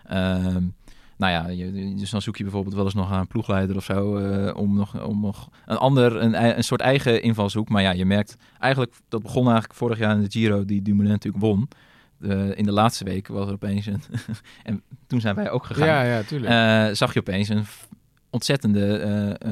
[0.05, 0.63] Ehm,
[1.17, 3.83] nou ja, je, dus dan zoek je bijvoorbeeld wel eens nog aan een ploegleider of
[3.83, 4.17] zo.
[4.17, 7.69] eh, om, nog, om nog een ander, een, een soort eigen invalshoek.
[7.69, 11.11] Maar ja, je merkt eigenlijk, dat begon eigenlijk vorig jaar in de Giro, die Dumoulin
[11.11, 11.67] natuurlijk won.
[12.23, 14.01] Eh, in de laatste week was er opeens een...
[14.63, 15.87] en toen zijn wij ook gegaan.
[15.87, 16.51] Ja, ja, tuurlijk.
[16.51, 17.65] Eh, zag je opeens een
[18.29, 18.97] ontzettende
[19.39, 19.51] eh,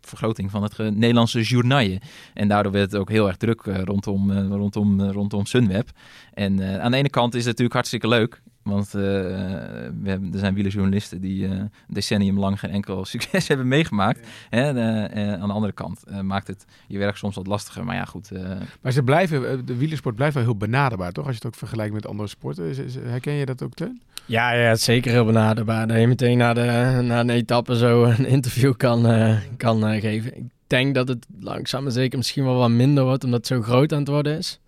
[0.00, 2.00] vergroting van het Nederlandse journaille.
[2.34, 5.88] En daardoor werd het ook heel erg druk rondom, rondom, rondom Sunweb.
[6.34, 8.42] En aan de ene kant is het natuurlijk hartstikke leuk.
[8.62, 13.48] Want eh, we hebben, er zijn wielerjournalisten die eh, een decennium lang geen enkel succes
[13.48, 14.26] hebben meegemaakt.
[14.50, 14.60] Hè,
[15.08, 17.84] eh, aan de andere kant eh, maakt het je werk soms wat lastiger.
[17.84, 18.30] Maar ja, goed.
[18.30, 18.42] eh,
[18.80, 21.24] Maar ze blijven, de wielersport blijft wel heel benaderbaar, toch?
[21.26, 22.74] Als je het ook vergelijkt met andere sporten.
[23.02, 24.00] Herken je dat ook, Teun?
[24.26, 25.86] Ja, ja, het is zeker heel benaderbaar.
[25.86, 30.36] Dat je meteen na, de, na een etappe zo een interview kan, eh, kan geven.
[30.36, 33.62] Ik denk dat het langzaam maar zeker misschien wel wat minder wordt, omdat het zo
[33.62, 34.60] groot aan het worden is.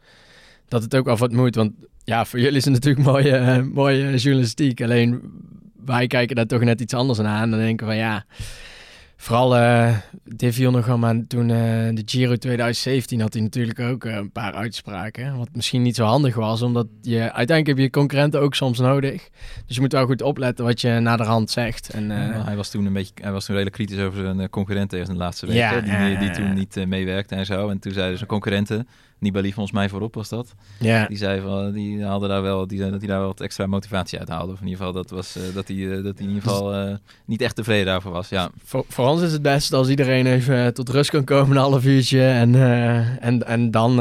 [0.68, 1.72] Dat het ook wel wat moet, want
[2.04, 4.82] ja, voor jullie is het natuurlijk mooie, eh, mooie journalistiek.
[4.82, 5.20] Alleen
[5.84, 7.42] wij kijken daar toch net iets anders naar.
[7.42, 8.24] En dan denken van ja,
[9.16, 9.96] vooral eh
[10.38, 11.56] viel nog maar toen eh,
[11.94, 15.36] de Giro 2017 had hij natuurlijk ook eh, een paar uitspraken.
[15.36, 19.28] Wat misschien niet zo handig was, omdat je uiteindelijk heb je concurrenten ook soms nodig.
[19.66, 21.90] Dus je moet wel goed opletten wat je naar de hand zegt.
[21.90, 24.40] En, eh, Ja, hij was toen een beetje, hij was toen redelijk kritisch over zijn
[24.40, 25.56] eh, concurrenten in de laatste week.
[25.56, 27.68] Ja, die, die, toen niet eh, meewerkte en zo.
[27.68, 28.88] En toen zeiden zijn concurrenten,
[29.22, 30.54] Nibali volgens mij voorop was dat.
[30.78, 31.06] ja.
[31.06, 33.66] Die zei van, die haalde daar wel, die zei dat hij daar wel wat extra
[33.66, 34.52] motivatie uit haalde.
[34.52, 36.74] Of in ieder geval dat was eh, dat hij, eh, dat hij in ieder geval
[36.74, 38.28] eh, niet echt tevreden daarvoor was.
[38.28, 41.62] Ja, Voor, voor ons is het best als iedereen even tot rust kan komen, een
[41.62, 42.22] half uurtje.
[42.26, 42.54] En,
[43.20, 44.00] en, en dan.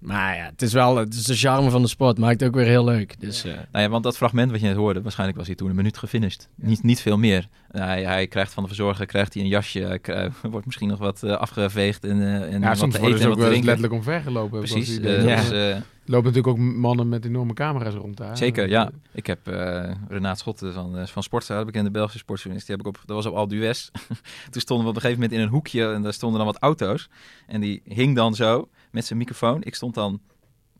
[0.00, 2.18] Maar ja, het is wel het is de charme van de sport.
[2.18, 3.20] Maakt het ook weer heel leuk.
[3.20, 5.68] Dus eh, Nou ja, want dat fragment wat je net hoorde, waarschijnlijk was hij toen
[5.68, 6.48] een minuut gefinished.
[6.54, 7.48] Niet, niet veel meer.
[7.70, 10.00] hij, hij krijgt van de verzorger krijgt hij een jasje,
[10.50, 13.18] wordt misschien nog wat eh, afgeveegd en, eh, en Ja, wat soms te worden eten
[13.18, 13.64] ze en ook wat drinken.
[13.64, 14.58] letterlijk omvergelopen.
[14.58, 14.96] Precies.
[14.96, 15.36] Ja.
[15.36, 18.36] dus, lopen natuurlijk ook mannen met enorme camera's rond daar.
[18.36, 18.90] Zeker, ja.
[19.12, 22.92] Ik heb eh Renaat Schotten van, van Sportza, de bekende Belgische sportjournalist, die heb ik
[22.92, 23.88] op, dat was op Alpe d'Huez.
[24.50, 26.62] Toen stonden we op een gegeven moment in een hoekje en daar stonden dan wat
[26.62, 27.08] auto's.
[27.46, 29.62] En die hing dan zo met zijn microfoon.
[29.62, 30.20] Ik stond dan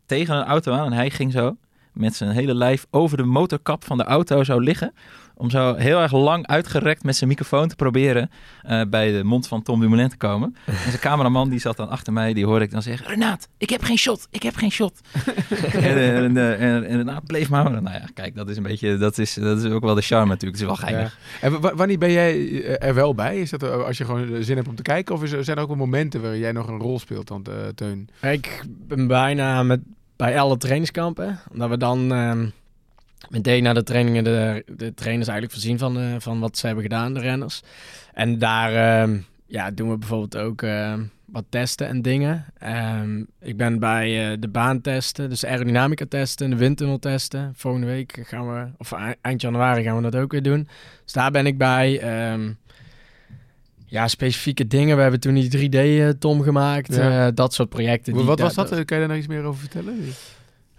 [0.05, 1.57] tegen een auto aan en hij ging zo
[1.93, 4.93] met zijn hele lijf over de motorkap van de auto zou liggen.
[5.41, 8.29] Om zo heel erg lang uitgerekt met zijn microfoon te proberen
[8.61, 10.55] eh, bij de mond van Tom Dumoulin te komen.
[10.65, 13.07] En zijn cameraman die zat dan achter mij, die hoorde ik dan zeggen...
[13.07, 14.99] Renaat, ik heb geen shot, ik heb geen shot.
[15.73, 17.71] en, eh, en, eh, en, en Renaat bleef maar.
[17.71, 20.27] Nou ja, kijk, dat is een beetje, dat is, dat is ook wel de charme
[20.29, 20.61] natuurlijk.
[20.61, 21.17] Het is wel geinig.
[21.41, 21.47] Ja.
[21.47, 23.39] En wa- wanneer ben jij er wel bij?
[23.39, 25.15] Is dat als je gewoon zin hebt om te kijken?
[25.15, 27.45] Of is er, zijn er ook wel momenten waar jij nog een rol speelt, dan,
[27.45, 28.09] eh, Teun?
[28.21, 29.79] ik ben bijna met,
[30.15, 31.39] bij alle trainingskampen.
[31.51, 32.45] Omdat we dan ehm,
[33.29, 36.83] meteen na de trainingen de, de trainers eigenlijk voorzien van, eh, van wat ze hebben
[36.83, 37.61] gedaan, de renners.
[38.13, 42.45] En daar ehm, ja, doen we bijvoorbeeld ook ehm, wat testen en dingen.
[42.57, 47.53] Ehm, ik ben bij eh, de baantesten, dus aerodynamica testen, de windtunnel testen.
[47.55, 50.67] Volgende week gaan we, of e- eind januari gaan we dat ook weer doen.
[51.03, 52.01] Dus daar ben ik bij.
[53.85, 54.95] Ja, specifieke dingen.
[54.95, 56.95] We hebben toen die 3D-tom gemaakt.
[56.95, 57.27] Ja.
[57.27, 58.13] eh, dat soort projecten.
[58.13, 58.69] die- Wat was dat?
[58.69, 59.99] dat- Eh, Kan je daar nog iets meer over vertellen?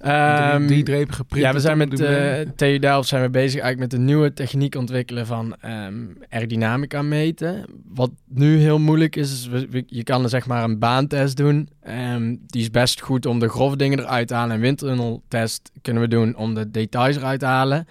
[0.03, 1.45] Ehm, Drie drepen geprint.
[1.45, 4.75] ja, we zijn met uh, TU Delft zijn we bezig eigenlijk met een nieuwe techniek
[4.75, 5.95] ontwikkelen van ehm,
[6.29, 7.65] aerodynamica meten.
[7.95, 11.37] Wat nu heel moeilijk is, is we- we- je kan er zeg maar een baantest
[11.37, 11.69] doen.
[11.83, 14.55] Ehm, die is best goed om de grove dingen eruit te halen.
[14.55, 17.87] En windtunneltest kunnen we doen om de details eruit te halen.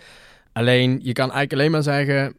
[0.54, 2.36] Alleen, je kan eigenlijk alleen maar zeggen,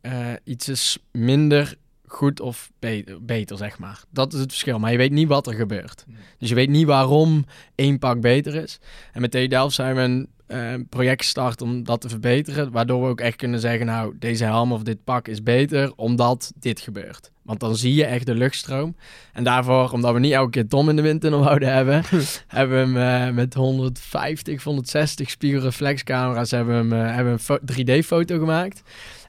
[0.00, 0.12] eh,
[0.44, 1.74] iets is minder
[2.06, 4.02] goed of beter, beter, zeg maar.
[4.10, 4.78] Dat is het verschil.
[4.78, 6.04] Maar je weet niet wat er gebeurt.
[6.38, 8.78] Dus je weet niet waarom één pak beter is.
[9.12, 12.70] En met TU Delft zijn we een eh, project gestart om dat te verbeteren.
[12.70, 16.52] Waardoor we ook echt kunnen zeggen, nou, deze helm of dit pak is beter omdat
[16.58, 17.30] dit gebeurt.
[17.42, 18.96] Want dan zie je echt de luchtstroom.
[19.32, 22.02] En daarvoor, omdat we niet elke keer Tom in de windtunnel wouden hebben,
[22.46, 28.02] hebben we hem eh, met 150, 160 spiegelreflexcamera's hebben we hem, eh, hebben we een
[28.02, 28.82] 3D-foto gemaakt.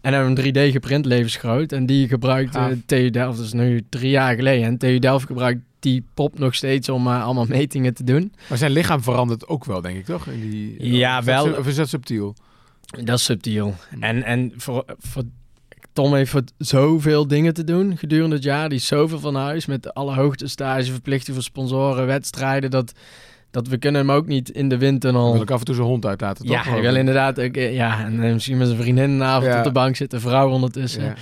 [0.07, 1.71] En hebben een 3D geprint levensgroot.
[1.71, 2.73] En die gebruikt eh, Gaaf.
[2.85, 4.65] TU Delft, dat is nu drie jaar geleden.
[4.65, 8.33] En TU Delft gebruikt die pop nog steeds om eh, allemaal metingen te doen.
[8.49, 10.27] Maar zijn lichaam verandert ook wel, denk ik, toch?
[10.27, 11.53] In die, Ja, wel.
[11.53, 12.35] Of is dat subtiel?
[13.03, 13.75] Dat is subtiel.
[13.99, 15.23] En, en voor, voor
[15.93, 18.69] Tom heeft voor zoveel dingen te doen gedurende het jaar.
[18.69, 22.71] Die is zoveel van huis met alle hoogtestage, verplichting voor sponsoren, wedstrijden.
[22.71, 22.93] Dat
[23.51, 25.31] dat we kunnen hem ook niet in de windtunnel...
[25.31, 26.55] Wil ik af en toe zijn hond uitlaten, toch?
[26.55, 29.51] Ja, hij wil inderdaad ook, eh, ja, en eh, misschien met zijn vriendin een avond
[29.51, 29.57] Ja.
[29.57, 31.03] op de bank zitten, vrouw ondertussen.
[31.03, 31.13] Ja.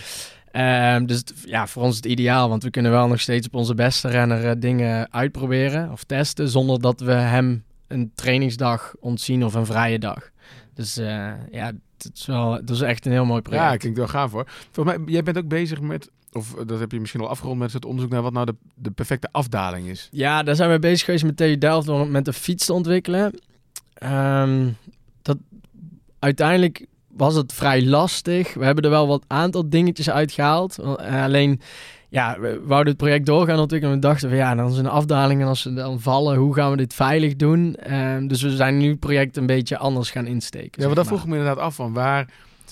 [0.95, 3.75] Ehm, dus ja, voor ons het ideaal, want we kunnen wel nog steeds op onze
[3.75, 9.53] beste renner eh, dingen uitproberen of testen, zonder dat we hem een trainingsdag ontzien of
[9.53, 10.29] een vrije dag.
[10.73, 10.95] Dus
[11.51, 13.63] ja, het is, wel, het is echt een heel mooi project.
[13.63, 14.45] Ja, klinkt wel gaaf hoor.
[14.71, 17.59] Volgens mij, jij bent ook bezig met, of eh, dat heb je misschien al afgerond
[17.59, 20.07] met het onderzoek naar wat nou de, de perfecte afdaling is.
[20.11, 23.39] Ja, daar zijn we bezig geweest met TU Delft om met de fiets te ontwikkelen.
[23.93, 24.69] Ehm,
[25.21, 25.37] dat,
[26.19, 28.53] uiteindelijk was het vrij lastig.
[28.53, 30.77] We hebben er wel wat aantal dingetjes uitgehaald.
[30.77, 31.61] Eh, alleen,
[32.09, 33.95] ja, we wouden het project doorgaan ontwikkelen.
[33.95, 36.71] We dachten van ja, dan is een afdaling en als ze dan vallen, hoe gaan
[36.71, 37.75] we dit veilig doen?
[37.75, 40.81] Ehm, dus we zijn nu het project een beetje anders gaan insteken.
[40.81, 42.27] Ja, maar dat vroeg ik me inderdaad af van waar...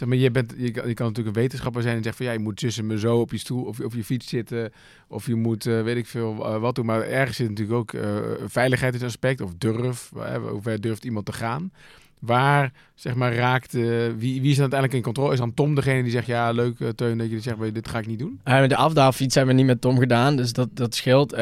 [0.06, 2.58] Maar, je, bent, je, kan, natuurlijk een wetenschapper zijn en zegt van ja, je moet
[2.58, 4.72] tussen me zo op je stoel of op je fiets zitten.
[5.08, 6.86] Of je moet, eh, weet ik veel, eh, wat doen.
[6.86, 10.12] Maar ergens zit natuurlijk ook eh veiligheid aspect of durf.
[10.50, 11.72] hoe ver durft iemand te gaan?
[12.20, 13.72] Waar, zeg maar, raakt...
[13.72, 15.34] wie, wie is dan uiteindelijk in controle?
[15.34, 18.00] Is dan Tom degene die zegt, ja, leuk Teun, dat je zegt, maar dit ga
[18.00, 18.40] ik niet doen?
[18.44, 21.34] De afdaalfiets hebben we niet met Tom gedaan, dus dat, dat scheelt.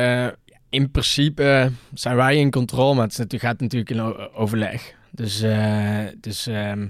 [0.69, 4.01] In principe zijn wij in controle, maar het gaat natuurlijk in
[4.33, 4.93] overleg.
[5.11, 5.43] Dus,
[6.19, 6.87] dus ehm,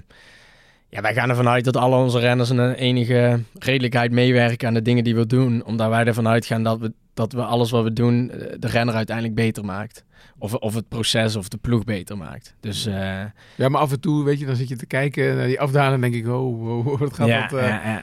[0.92, 4.82] ja, wij gaan ervan uit dat alle onze renners een enige redelijkheid meewerken aan de
[4.82, 5.64] dingen die we doen.
[5.64, 8.94] Omdat wij ervan uitgaan dat we, dat we alles wat we doen eh, de renner
[8.94, 10.04] uiteindelijk beter maakt.
[10.38, 12.54] Of, of het proces of de ploeg beter maakt.
[12.60, 13.20] Dus eh,
[13.56, 15.94] Ja, maar af en toe, weet je, dan zit je te kijken naar die afdaling
[16.04, 17.58] en denk ik, oh, oh, wat gaat ja, dat...
[17.60, 18.02] eh, ja, ja.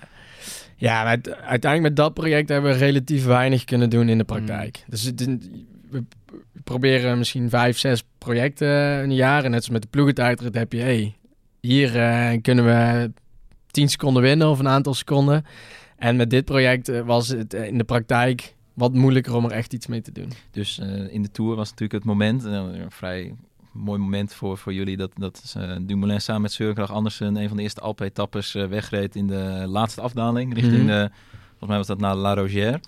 [0.76, 4.24] Ja, maar het- uiteindelijk met dat project hebben we relatief weinig kunnen doen in de
[4.24, 4.84] praktijk.
[4.88, 5.26] Dus het,
[5.90, 6.04] we
[6.64, 8.68] proberen misschien vijf, zes projecten
[9.04, 9.44] een jaar.
[9.44, 11.16] En net als met de ploegentijdrit heb je, hey,
[11.62, 13.12] hier eh, kunnen we
[13.72, 15.46] 10 seconden winnen of een aantal seconden.
[15.98, 19.52] En met dit project eh, was het eh, in de praktijk wat moeilijker om er
[19.52, 20.32] echt iets mee te doen.
[20.52, 20.78] Dus
[21.10, 23.36] in de Tour was natuurlijk het moment, een vrij
[23.72, 27.64] mooi moment voor, voor jullie, dat, dat Dumoulin samen met Seurkrag Andersen een van de
[27.64, 30.88] eerste Alpe-etappes wegreed in de laatste afdaling, richting Mhm.
[30.88, 31.10] de,
[31.48, 32.80] volgens mij was dat naar La Rogère.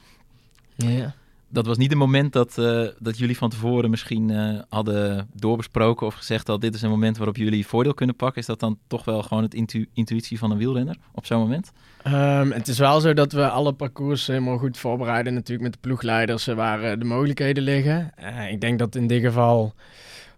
[0.76, 1.16] Ja.
[1.52, 6.08] Dat was niet een moment dat, eh, dat jullie van tevoren misschien eh, hadden doorbesproken
[6.08, 8.42] of gezegd dat dit is een moment waarop jullie voordeel kunnen pakken.
[8.42, 11.72] Is dat dan toch wel gewoon het intu- intuïtie van een wielrenner op zo'n moment?
[12.04, 15.34] Ehm, het is wel zo dat we alle parcours helemaal goed voorbereiden.
[15.34, 18.14] Natuurlijk met de ploegleiders eh, waar de mogelijkheden liggen.
[18.52, 19.74] Ik denk dat in dit geval...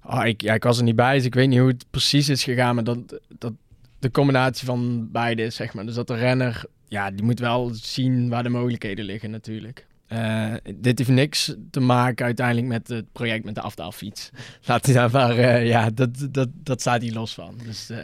[0.05, 2.29] Oh, ik, ja, ik was er niet bij, dus ik weet niet hoe het precies
[2.29, 2.75] is gegaan.
[2.75, 3.53] Maar dat, dat
[3.99, 5.85] de combinatie van beide is, zeg maar.
[5.85, 6.63] Dus dat de renner...
[6.87, 9.85] Ja, die moet wel zien waar de mogelijkheden liggen natuurlijk.
[10.07, 14.29] Eh, dit heeft niks te maken uiteindelijk met het project met de afdaalfiets.
[14.65, 15.37] Laat hij daar maar...
[15.37, 17.55] eh, ja, dat, dat, dat staat hier los van.
[17.63, 17.89] Dus...
[17.89, 17.97] eh,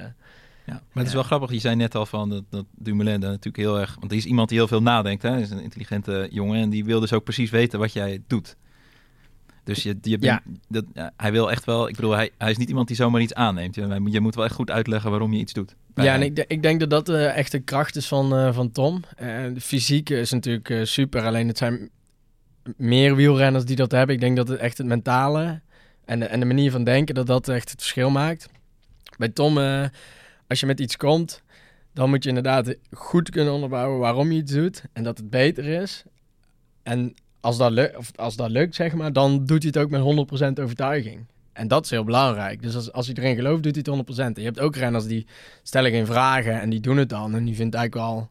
[0.65, 1.51] Ja, maar het is wel grappig.
[1.51, 3.95] Je zei net al van dat, dat Dumoulin daar natuurlijk heel erg...
[3.99, 5.21] Want hij is iemand die heel veel nadenkt.
[5.23, 5.29] Hè?
[5.29, 8.55] Hij is een intelligente jongen en die wil dus ook precies weten wat jij doet.
[9.63, 10.41] Dus je, je bent, Ja.
[10.67, 11.87] dat, hij wil echt wel...
[11.89, 13.75] Ik bedoel, hij, hij is niet iemand die zomaar iets aanneemt.
[13.75, 15.75] Je, je moet wel echt goed uitleggen waarom je iets doet.
[15.95, 18.71] Ja, en ik, ik denk dat dat eh, echt de kracht is van, eh, van
[18.71, 19.03] Tom.
[19.15, 21.89] Eh, de fysieke is natuurlijk super, alleen het zijn
[22.77, 24.15] meer wielrenners die dat hebben.
[24.15, 25.61] Ik denk dat het echt het mentale
[26.05, 28.49] en de, en de manier van denken, dat dat echt het verschil maakt.
[29.17, 29.57] Bij Tom,
[30.47, 31.43] als je met iets komt,
[31.93, 35.65] dan moet je inderdaad goed kunnen onderbouwen waarom je iets doet en dat het beter
[35.65, 36.03] is.
[36.83, 39.89] En als dat, lukt, of als dat lukt, zeg maar, dan doet hij het ook
[39.89, 41.25] met 100% overtuiging.
[41.53, 42.61] En dat is heel belangrijk.
[42.61, 44.19] Dus als, als erin gelooft, doet hij het 100%.
[44.19, 45.27] En je hebt ook renners die
[45.63, 47.35] stellen geen vragen en die doen het dan.
[47.35, 48.29] En die vindt eigenlijk wel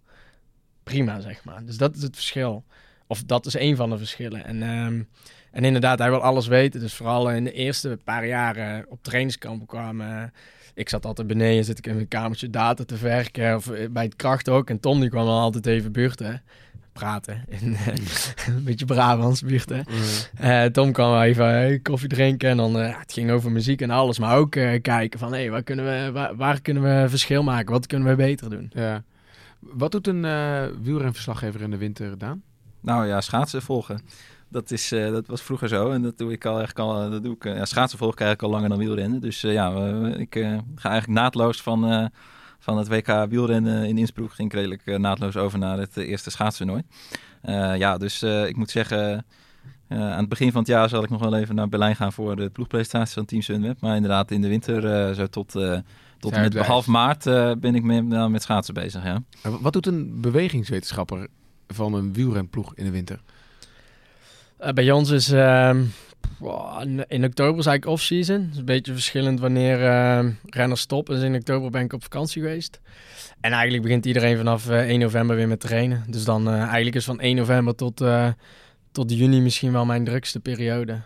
[0.82, 1.64] prima, zeg maar.
[1.64, 2.64] Dus dat is het verschil.
[3.06, 4.44] Of dat is een van de verschillen.
[4.44, 5.02] En, ehm,
[5.50, 6.80] en inderdaad, hij wil alles weten.
[6.80, 10.32] Dus vooral in de eerste paar jaren op trainingskamp kwamen...
[10.74, 13.56] Ik zat altijd beneden, zit ik in mijn kamertje data te verken.
[13.56, 14.70] Of eh, bij het kracht ook.
[14.70, 16.42] En Tom die kwam dan altijd even buurten.
[16.98, 17.44] Praten.
[17.60, 17.86] In, eh,
[18.46, 19.84] een beetje Brabants buurten.
[20.36, 23.90] Eh, Tom kwam wel even koffie drinken en dan eh, het ging over muziek en
[23.90, 27.42] alles, maar ook eh, kijken van hé, waar kunnen we waar, waar kunnen we verschil
[27.42, 27.72] maken?
[27.72, 28.70] Wat kunnen we beter doen?
[28.74, 29.02] Ja.
[29.58, 32.42] Wat doet een eh wielrenverslaggever in de winter, Daan?
[32.80, 34.00] Nou ja, schaatsen volgen.
[34.48, 37.10] Dat, is, eh, dat was vroeger zo en dat doe ik al eigenlijk al.
[37.10, 39.20] Dat doe ik, ja, schaatsen volg ik eigenlijk al langer dan wielrennen.
[39.20, 39.70] Dus eh, ja,
[40.16, 42.06] ik eh, ga eigenlijk naadloos van, eh,
[42.58, 46.08] van het WK wielrennen in Innsbruck ging ik redelijk eh, naadloos over naar het eh,
[46.08, 46.82] eerste schaatstoernooi.
[47.42, 49.24] Eh ja, dus eh, ik moet zeggen,
[49.88, 52.12] eh, aan het begin van het jaar zal ik nog wel even naar Berlijn gaan
[52.12, 53.80] voor de ploegpresentatie van Team Sunweb.
[53.80, 55.78] Maar inderdaad, in de winter, eh, zo tot, eh,
[56.18, 59.04] tot en met half maart, eh, ben ik met, nou, met schaatsen bezig.
[59.04, 59.22] Ja.
[59.60, 61.26] Wat doet een bewegingswetenschapper
[61.68, 63.20] van een wielrenploeg in de winter?
[64.56, 65.84] Eh, bij ons is ehm,
[67.08, 68.40] in oktober is eigenlijk off-season.
[68.40, 71.14] Het is een beetje verschillend wanneer ehm, renners stoppen.
[71.14, 72.80] Dus in oktober ben ik op vakantie geweest.
[73.40, 76.04] En eigenlijk begint iedereen vanaf eh, 1 november weer met trainen.
[76.08, 78.28] Dus dan eh, eigenlijk is van 1 november tot, eh,
[78.92, 81.00] tot juni misschien wel mijn drukste periode.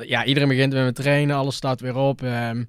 [0.00, 2.22] ja, iedereen begint weer met trainen, alles staat weer op.
[2.22, 2.64] Ehm,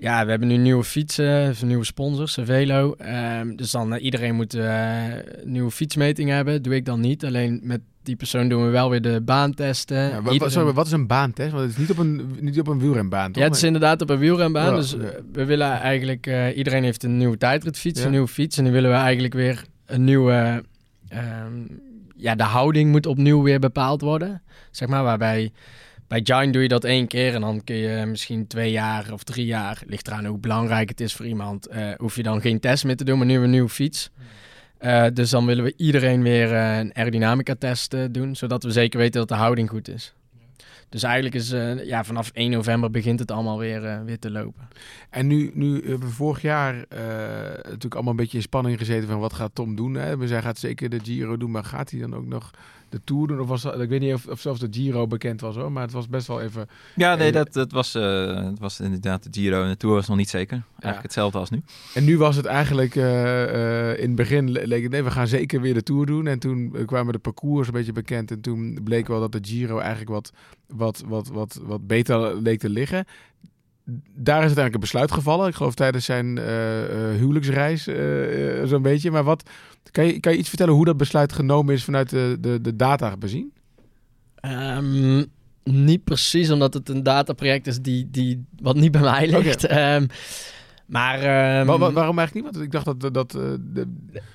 [0.00, 2.96] ja, we hebben nu nieuwe fietsen, nieuwe sponsors, Velo.
[3.40, 5.04] Um, dus dan uh, iedereen moet uh,
[5.44, 6.62] nieuwe fietsmeting hebben.
[6.62, 7.24] Doe ik dan niet.
[7.24, 9.96] Alleen met die persoon doen we wel weer de baantesten.
[9.96, 10.52] Ja, wat, iedereen...
[10.52, 11.50] sorry, wat is een baantest?
[11.50, 13.42] Want het is niet op een, niet op een wielrenbaan, toch?
[13.42, 14.74] Ja, het is inderdaad op een wielrenbaan.
[14.74, 14.98] Dus ja.
[15.32, 16.26] we willen eigenlijk...
[16.26, 18.58] Uh, iedereen heeft een nieuwe tijdritfiets, een nieuwe fiets.
[18.58, 20.64] En nu willen we eigenlijk weer een nieuwe...
[21.12, 21.80] Um,
[22.16, 24.42] ja, de houding moet opnieuw weer bepaald worden.
[24.70, 25.52] Zeg maar, waarbij...
[26.08, 29.22] Bij Giant doe je dat één keer en dan kun je misschien twee jaar of
[29.22, 32.60] drie jaar, ligt eraan hoe belangrijk het is voor iemand, uh, hoef je dan geen
[32.60, 34.10] test meer te doen, maar nu een nieuwe fiets.
[34.80, 38.98] Uh, dus dan willen we iedereen weer uh, een aerodynamica test doen, zodat we zeker
[38.98, 40.14] weten dat de houding goed is.
[40.88, 41.50] Dus eigenlijk is
[41.84, 44.68] ja, vanaf 1 november begint het allemaal weer, weer te lopen.
[45.10, 46.74] En nu, nu hebben we vorig jaar
[47.62, 49.94] natuurlijk allemaal een beetje in spanning gezeten van wat gaat Tom doen.
[49.94, 50.16] Hè?
[50.16, 52.50] We zijn gaat zeker de Giro doen, maar gaat hij dan ook nog
[52.88, 53.40] de Tour doen?
[53.40, 55.82] Of was dat, ik weet niet of, of zelfs de Giro bekend was hoor, maar
[55.82, 56.68] het was best wel even...
[56.94, 60.08] Ja, nee, dat, dat was, uh, het was inderdaad de Giro en de Tour was
[60.08, 60.62] nog niet zeker.
[60.70, 61.02] Eigenlijk ja.
[61.02, 61.62] hetzelfde als nu.
[61.94, 65.28] En nu was het eigenlijk, uh, uh, in het begin leek het, nee, we gaan
[65.28, 66.26] zeker weer de Tour doen.
[66.26, 69.78] En toen kwamen de parcours een beetje bekend en toen bleek wel dat de Giro
[69.78, 70.32] eigenlijk wat,
[70.66, 73.06] wat, wat, wat, wat beter leek te liggen
[74.14, 75.48] daar is uiteindelijk een besluit gevallen.
[75.48, 76.44] Ik geloof tijdens zijn uh,
[77.16, 79.10] huwelijksreis, uh, zo'n beetje.
[79.10, 79.50] Maar wat,
[79.90, 82.76] kan, je, kan je iets vertellen hoe dat besluit genomen is vanuit de, de, de
[82.76, 83.52] data bezien?
[84.40, 85.26] Um,
[85.64, 89.64] niet precies, omdat het een dataproject is die, die, wat niet bij mij ligt.
[89.64, 89.96] Okay.
[89.96, 90.06] Um,
[90.88, 91.18] maar
[91.60, 92.44] um, Waar, waarom eigenlijk niet?
[92.44, 93.86] Want ik dacht dat dat uh, de,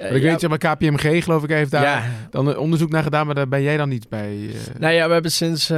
[0.02, 2.04] uh, ik ja, weet zeg maar KPMG geloof ik heeft daar ja.
[2.30, 4.36] dan onderzoek naar gedaan, maar daar ben jij dan niet bij.
[4.36, 4.54] Uh...
[4.80, 5.72] Nou ja, we hebben sinds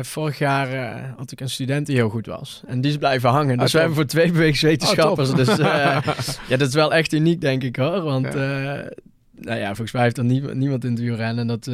[0.00, 0.68] vorig jaar
[1.16, 3.58] had ik een student die heel goed was en die is blijven hangen.
[3.58, 5.30] Dus ah, we hebben voor twee bewegingswetenschappers.
[5.30, 5.56] Oh, dus
[6.48, 8.88] ja, dat is wel echt uniek denk ik hoor, want ja.
[9.34, 11.66] nou ja, volgens mij heeft er nie, niemand in het wielrennen en dat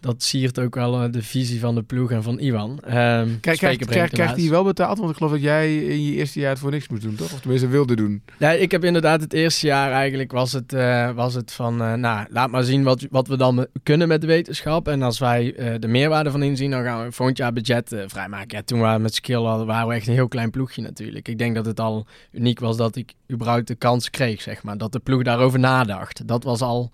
[0.00, 2.70] dat siert ook wel uh, de visie van de ploeg en van Iwan.
[2.70, 4.98] Um, Kijk, krijgt, hij wel betaald?
[4.98, 7.32] Want ik geloof dat jij in je eerste jaar het voor niks moest doen, toch?
[7.32, 8.22] Of tenminste wilde doen.
[8.38, 11.82] Ja, ik heb inderdaad het eerste jaar eigenlijk was het, uh, was het van...
[11.82, 14.88] Uh, nou, laat maar zien wat, wat we dan kunnen met de wetenschap.
[14.88, 18.56] En als wij de meerwaarde van inzien, dan gaan we volgend jaar budget vrijmaken.
[18.56, 21.28] Ja, toen waren we met skill al, waren we echt een heel klein ploegje natuurlijk.
[21.28, 24.78] Ik denk dat het al uniek was dat ik überhaupt de kans kreeg, zeg maar.
[24.78, 26.28] Dat de ploeg daarover nadacht.
[26.28, 26.90] Dat was al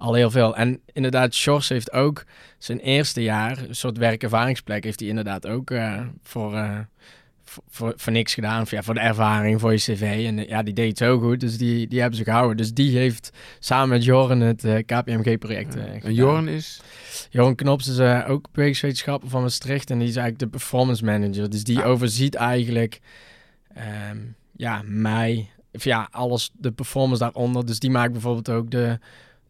[0.00, 0.56] al heel veel.
[0.56, 2.24] En inderdaad, Sjors heeft ook
[2.58, 6.78] zijn eerste jaar, een soort werkervaringsplek, heeft hij inderdaad ook uh, voor, uh,
[7.44, 8.62] voor, voor, voor, niks gedaan.
[8.62, 10.24] Of, ja, voor de ervaring, voor je cv.
[10.26, 12.56] En ja, die deed zo goed, dus die, die hebben ze gehouden.
[12.56, 15.76] Dus die heeft samen met Joren het uh, KPMG-project.
[15.76, 16.80] En Joren is?
[17.30, 21.50] Joren Knops is ook bewegingswetenschapper van Maastricht en die is eigenlijk de performance manager.
[21.50, 21.86] Dus die ah.
[21.86, 23.00] overziet eigenlijk,
[24.10, 27.66] um, ja, mij, of ja, alles, de performance daaronder.
[27.66, 28.98] Dus die maakt bijvoorbeeld ook de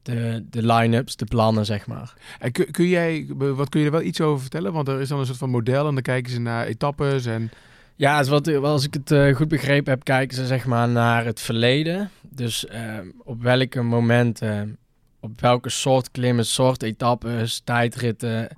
[0.03, 2.15] de, de line-ups, de plannen, zeg maar.
[2.39, 4.73] En kun, kun, jij, wat kun je er wel iets over vertellen?
[4.73, 7.51] Want er is dan een soort van model en dan kijken ze naar etappes en...
[7.97, 11.25] Ja, als, wat, als ik het uh, goed begrepen heb, kijken ze zeg maar naar
[11.25, 12.11] het verleden.
[12.29, 14.79] Dus uh, op welke momenten,
[15.21, 18.49] op welke soort klimmen, soort etappes, tijdritten,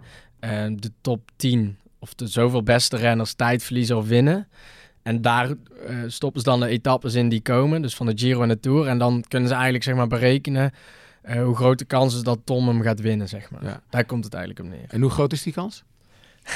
[0.41, 4.49] uh, de top 10 of de zoveel beste renners tijd verliezen of winnen.
[5.03, 5.55] En daar
[6.07, 8.87] stoppen ze dan de etappes in die komen, dus van de Giro en de Tour.
[8.87, 10.73] En dan kunnen ze eigenlijk zeg maar berekenen
[11.29, 13.65] uh, hoe groot de kans is dat Tom hem gaat winnen, zeg maar.
[13.65, 13.83] Ja.
[13.91, 14.85] Daar komt het eigenlijk om neer.
[14.89, 15.85] En hoe groot is die kans?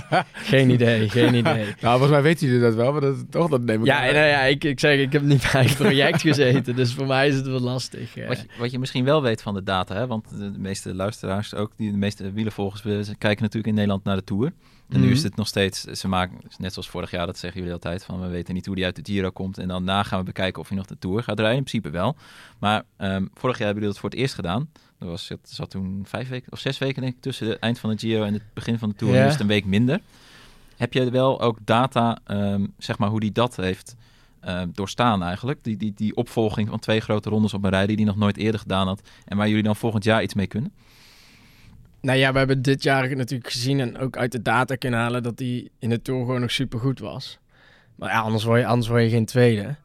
[0.50, 1.64] geen idee, geen idee.
[1.64, 4.14] nou, volgens mij weten jullie dat wel, maar dat, toch, dat neem ik Ja, nou
[4.14, 7.34] ja ik, ik zeg, ik heb niet bij het project gezeten, dus voor mij is
[7.34, 8.14] het wel lastig.
[8.14, 11.54] Wat je, wat je misschien wel weet van de data, hè, want de meeste luisteraars,
[11.54, 12.82] ook die, de meeste wielenvolgers,
[13.18, 14.52] kijken natuurlijk in Nederland naar de Tour.
[14.90, 15.26] En nu is mhm.
[15.26, 18.28] het nog steeds, ze maken, net zoals vorig jaar, dat zeggen jullie altijd, van we
[18.28, 19.58] weten niet hoe die uit de Giro komt.
[19.58, 21.56] En dan na gaan we bekijken of hij nog de Tour gaat rijden.
[21.56, 22.16] In principe wel.
[22.58, 24.70] Maar um, vorig jaar hebben jullie dat voor het eerst gedaan.
[24.98, 27.78] Er was, het zat toen vijf weken of zes weken denk ik tussen het eind
[27.78, 29.14] van de Giro en het begin van de Tour.
[29.14, 29.20] Ja.
[29.20, 30.00] Nu is het een week minder.
[30.76, 33.96] Heb je wel ook data, um, zeg maar, hoe die dat heeft
[34.44, 35.64] uh, doorstaan eigenlijk?
[35.64, 38.36] Die, die, die opvolging van twee grote rondes op een rij die hij nog nooit
[38.36, 39.08] eerder gedaan had.
[39.24, 40.72] En waar jullie dan volgend jaar iets mee kunnen?
[42.00, 45.22] Nou ja, we hebben dit jaar natuurlijk gezien en ook uit de data kunnen halen
[45.22, 47.38] dat hij in de Tour gewoon nog super goed was.
[47.94, 49.62] Maar ja, anders word je, anders word je geen tweede.
[49.62, 49.76] Um,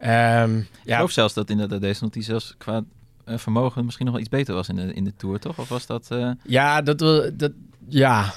[0.00, 0.66] ja.
[0.84, 2.84] Ik geloof zelfs dat inderdaad deze notitie zelfs qua
[3.28, 5.58] uh, vermogen misschien nog wel iets beter was in de, in de Tour, toch?
[5.58, 6.08] Of was dat...
[6.12, 6.30] Uh...
[6.44, 7.52] Ja, dat, wil, dat,
[7.88, 8.32] ja.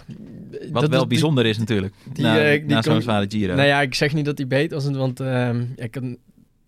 [0.72, 3.56] Wat wel bijzonder is natuurlijk, die, na, uh, na zo'n zware Giro.
[3.56, 6.18] Nou ja, ik zeg niet dat hij beter was, want um, ik kan,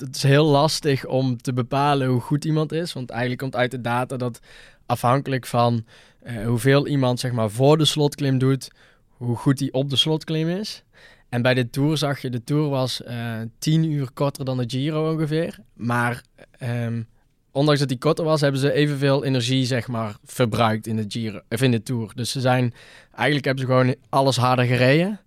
[0.06, 2.94] het is heel lastig om te bepalen hoe goed iemand is.
[2.94, 4.40] Want eigenlijk komt uit de data dat
[4.86, 5.86] afhankelijk van
[6.24, 8.72] uh, hoeveel iemand zeg maar voor de slotklim doet,
[9.08, 10.84] hoe goed hij op de slotklim is.
[11.30, 14.64] En bij de Tour zag je, de Tour was uh, tien uur korter dan de
[14.68, 15.58] Giro ongeveer.
[15.74, 16.24] Maar
[16.64, 17.08] um,
[17.52, 21.42] ondanks dat die korter was, hebben ze evenveel energie, zeg maar, verbruikt in de Giro,
[21.50, 22.12] of in de Tour.
[22.16, 22.74] Dus ze zijn,
[23.16, 25.20] eigenlijk hebben ze gewoon alles harder gereden,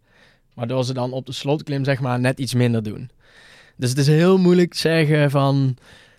[0.55, 3.11] waardoor ze dan op de slotklim, zeg maar, net iets minder doen.
[3.76, 5.76] Dus het is heel moeilijk te zeggen van,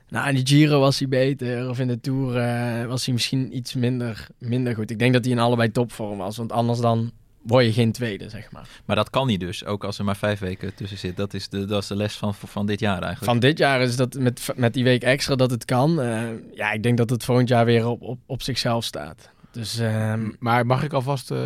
[0.10, 3.56] nou, in de Giro was hij beter, of in de Tour eh, was hij misschien
[3.56, 4.92] iets minder, minder goed.
[4.92, 7.12] Ik denk dat hij in allebei topvorm was, want anders dan
[7.48, 8.68] word je geen tweede, zeg maar.
[8.86, 11.18] Maar dat kan niet dus, ook als er maar vijf weken tussen zit.
[11.18, 13.32] Dat is de, dat is de les van, van dit jaar eigenlijk.
[13.32, 16.02] Van dit jaar is dat met, met die week extra dat het kan.
[16.02, 19.30] Eh, ja, ik denk dat het volgend jaar weer op, op, op zichzelf staat.
[19.52, 21.38] Dus, ehm, Maar mag ik alvast eh,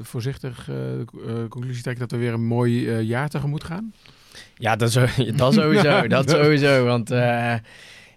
[0.00, 0.70] voorzichtig
[1.48, 3.92] conclusie trekken dat we weer een mooi eh, jaar tegemoet gaan?
[4.58, 5.06] Ja, dat, zo,
[5.36, 6.06] dat sowieso.
[6.16, 6.84] dat sowieso.
[6.84, 7.54] Want eh,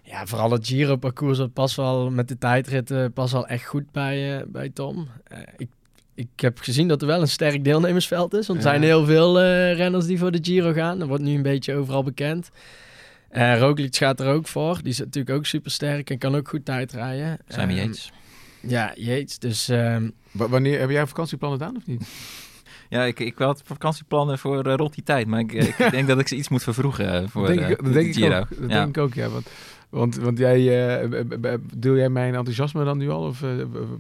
[0.04, 4.38] ja, vooral het Giro-parcours dat past wel met de tijdritten past wel echt goed bij,
[4.40, 5.08] eh, bij Tom.
[5.28, 5.68] Eh, ik,
[6.16, 8.48] ik heb gezien dat er wel een sterk deelnemersveld is.
[8.48, 8.72] Want er Ja.
[8.72, 11.00] zijn heel veel eh, renners die voor de Giro gaan.
[11.00, 12.50] Dat wordt nu een beetje overal bekend.
[13.30, 14.78] Eh Roglic gaat er ook voor.
[14.82, 17.38] Die is natuurlijk ook super sterk en kan ook goed tijdrijden.
[17.48, 18.12] Simon Ehm, Yates.
[18.62, 19.40] Ja, Yates.
[19.40, 22.08] Dus ehm, wanneer heb jij vakantieplannen gedaan of niet?
[22.92, 25.28] Ja, ik, ik had vakantieplannen voor eh, rond die tijd.
[25.28, 27.78] Maar ik, ik denk dat ik ze iets moet vervroegen eh, voor denk, eh, ik,
[27.78, 28.40] dat de denk ik Giro.
[28.40, 28.50] ook.
[28.50, 28.68] Dat Ja.
[28.68, 29.30] denk ik ook, ja.
[29.30, 29.50] Want,
[29.90, 33.24] want, want jij, eh, deel jij mijn enthousiasme dan nu al?
[33.26, 33.50] Of eh,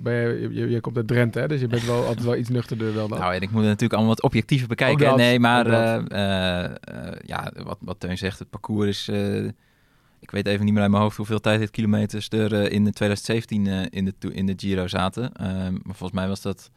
[0.01, 1.47] ben jij, je, je, komt uit Drenthe, hè?
[1.47, 3.19] dus je bent wel altijd wel iets nuchterder wel dan.
[3.19, 5.05] Nou, en ik moet het natuurlijk allemaal wat objectiever bekijken.
[5.05, 9.07] Dat, nee, maar eh, eh, eh, ja, wat, wat Teun zegt, het parcours is...
[9.07, 9.45] eh,
[10.19, 13.67] ik weet even niet meer uit mijn hoofd hoeveel tijdritkilometers er eh, in de 2017
[13.67, 15.33] eh, in, de, in de Giro zaten.
[15.33, 16.71] Ehm, maar volgens mij was dat...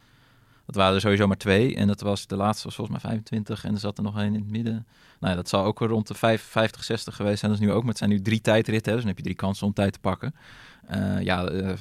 [0.67, 1.77] Dat waren er sowieso maar twee.
[1.77, 3.65] En dat was de laatste was volgens mij 25.
[3.65, 4.87] En er zat er nog één in het midden.
[5.21, 7.51] Nou ja, dat zal ook rond de 5, 50, 60 geweest zijn.
[7.51, 7.81] Dat is nu ook.
[7.81, 8.93] Maar het zijn nu drie tijdritten.
[8.93, 10.35] Dus dan heb je drie kansen om tijd te pakken.
[10.87, 11.73] Eh, ja, eh,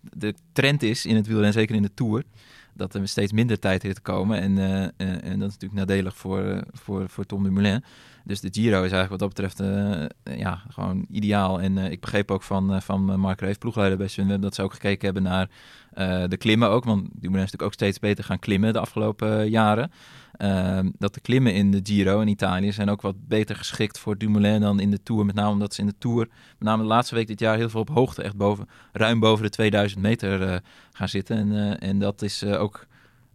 [0.00, 2.24] de trend is in het wielrennen, zeker in de Tour,
[2.72, 4.40] dat er steeds minder tijdritten komen.
[4.40, 7.84] En, eh, en dat is natuurlijk nadelig voor, voor, voor Tom Dumoulin.
[8.26, 11.60] Dus de Giro is eigenlijk wat dat betreft eh, ja, gewoon ideaal.
[11.60, 14.62] En eh, ik begreep ook van, eh, van Mark Reef, ploegleider bij Sunweb, dat ze
[14.62, 15.48] ook gekeken hebben naar
[16.28, 16.84] de klimmen ook.
[16.84, 19.90] Want Dumoulin is natuurlijk ook steeds beter gaan klimmen de afgelopen jaren.
[20.32, 24.18] Ehm, dat de klimmen in de Giro in Italië zijn ook wat beter geschikt voor
[24.18, 25.24] Dumoulin dan in de Tour.
[25.24, 27.68] Met name omdat ze in de Tour, met name de laatste week dit jaar, heel
[27.68, 30.62] veel op hoogte, echt boven, ruim boven de 2000 meter
[30.92, 31.36] gaan zitten.
[31.36, 32.86] En, en dat is ook,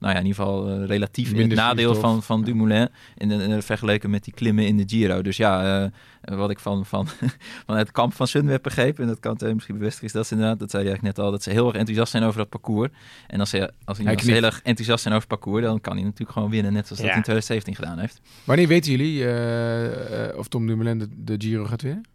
[0.01, 2.45] nou ja, in ieder geval eh, relatief in het nadeel van, van Ja.
[2.45, 2.89] Dumoulin.
[3.17, 5.21] In, in, in vergeleken met die klimmen in de Giro.
[5.21, 5.83] Dus ja,
[6.21, 7.07] eh, wat ik van, van,
[7.65, 10.33] van het kamp van Sunweb begreep, en dat kan Teun misschien bevestigen, is dat ze
[10.33, 12.49] inderdaad, dat zei je eigenlijk net al, dat ze heel erg enthousiast zijn over dat
[12.49, 12.89] parcours.
[13.27, 15.81] En als ze, als Hij als ze heel erg enthousiast zijn over het parcours, dan
[15.81, 18.21] kan hij natuurlijk gewoon winnen, net zoals dat hij in 2017 gedaan heeft.
[18.43, 22.10] Wanneer weten jullie eh, eh, of Tom Dumoulin de, de Giro gaat winnen?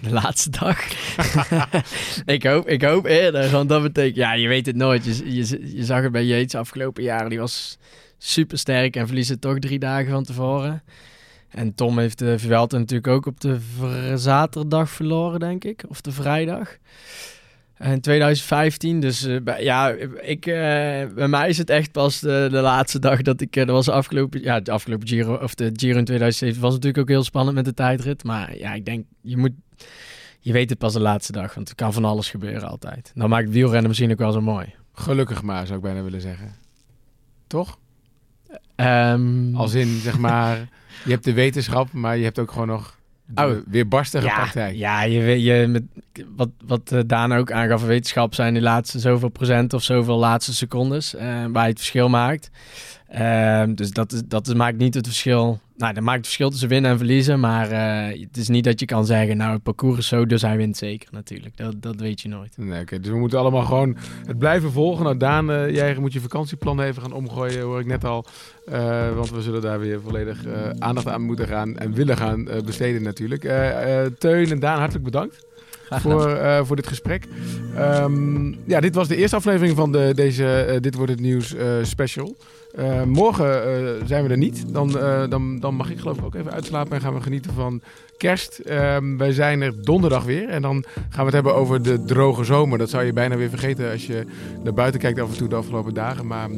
[0.00, 0.78] De laatste dag.
[2.24, 4.16] ik, hoop, ik hoop eerder, want dat betekent...
[4.16, 5.22] Ja, je weet het nooit.
[5.24, 7.28] Je, zag het bij Yates afgelopen jaren.
[7.28, 7.78] Die was
[8.18, 10.82] super sterk en verliezen toch drie dagen van tevoren.
[11.48, 13.58] En Tom heeft de Vuelta natuurlijk ook op de
[14.14, 15.84] zaterdag verloren, denk ik.
[15.88, 16.76] Of de vrijdag.
[17.78, 19.00] In 2015.
[19.00, 19.88] Dus eh, bij- ja,
[20.20, 20.54] ik, eh,
[21.14, 23.56] bij mij is het echt pas de, de laatste dag dat ik...
[23.56, 24.42] eh, dat was de afgelopen...
[24.42, 27.64] Ja, de afgelopen Giro, of de Giro in 2017 was natuurlijk ook heel spannend met
[27.64, 28.24] de tijdrit.
[28.24, 29.52] Maar ja, ik denk, je moet...
[30.40, 33.12] Je weet het pas de laatste dag, want er kan van alles gebeuren altijd.
[33.14, 34.74] Dan maakt wielrennen misschien ook wel zo mooi.
[34.92, 36.54] Gelukkig maar, zou ik bijna willen zeggen.
[37.46, 37.78] Toch?
[38.76, 40.68] Ehm, Als in, zeg maar,
[41.04, 42.98] je hebt de wetenschap, maar je hebt ook gewoon nog
[43.34, 43.52] Oh.
[43.66, 44.76] weerbarstige ja, praktijk.
[44.76, 45.82] Ja, je, weet- je, met,
[46.36, 50.54] wat, wat eh, Daan ook aangaf, wetenschap zijn de laatste zoveel procent of zoveel laatste
[50.54, 52.50] secondes eh, waar je het verschil maakt.
[53.14, 55.60] Ehm, dus dat, dat maakt niet het verschil.
[55.76, 57.40] Nou, dat maakt het verschil tussen winnen en verliezen.
[57.40, 60.42] Maar eh, het is niet dat je kan zeggen, nou, het parcours is zo, dus
[60.42, 61.56] hij wint zeker natuurlijk.
[61.56, 62.56] Dat, dat weet je nooit.
[62.56, 63.96] Nee, dus we moeten allemaal gewoon
[64.26, 65.04] het blijven volgen.
[65.04, 68.24] Nou, Daan, eh, jij moet je vakantieplan even gaan omgooien, hoor ik net al.
[68.66, 70.46] Eh, want we zullen daar weer volledig
[70.78, 73.42] aandacht aan moeten gaan en willen gaan besteden natuurlijk.
[74.18, 75.46] Teun en Daan, hartelijk bedankt.
[75.90, 77.26] Voor, eh, voor dit gesprek.
[77.76, 81.54] Ehm, ja, dit was de eerste aflevering van de, deze eh, Dit Wordt Het Nieuws
[81.54, 82.36] eh, special.
[83.06, 83.62] Morgen
[84.06, 84.64] zijn we er niet.
[84.72, 84.90] Dan,
[85.28, 87.80] dan, dan mag ik geloof ik ook even uitslapen en gaan we genieten van
[88.16, 88.58] kerst.
[88.58, 92.44] Ehm, wij zijn er donderdag weer en dan gaan we het hebben over de droge
[92.44, 92.78] zomer.
[92.78, 94.26] Dat zou je bijna weer vergeten als je
[94.62, 96.26] naar buiten kijkt af en toe de afgelopen dagen.
[96.26, 96.48] Maar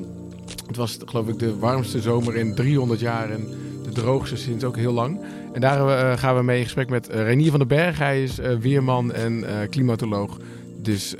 [0.66, 3.48] het was geloof ik de warmste zomer in 300 jaar en
[3.82, 5.20] de droogste sinds ook heel lang.
[5.56, 7.98] En daar eh, gaan we mee in gesprek met eh, Renier van den Berg.
[7.98, 10.38] Hij is eh, weerman en klimatoloog.
[10.82, 11.14] Dus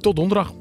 [0.00, 0.52] tot donderdag.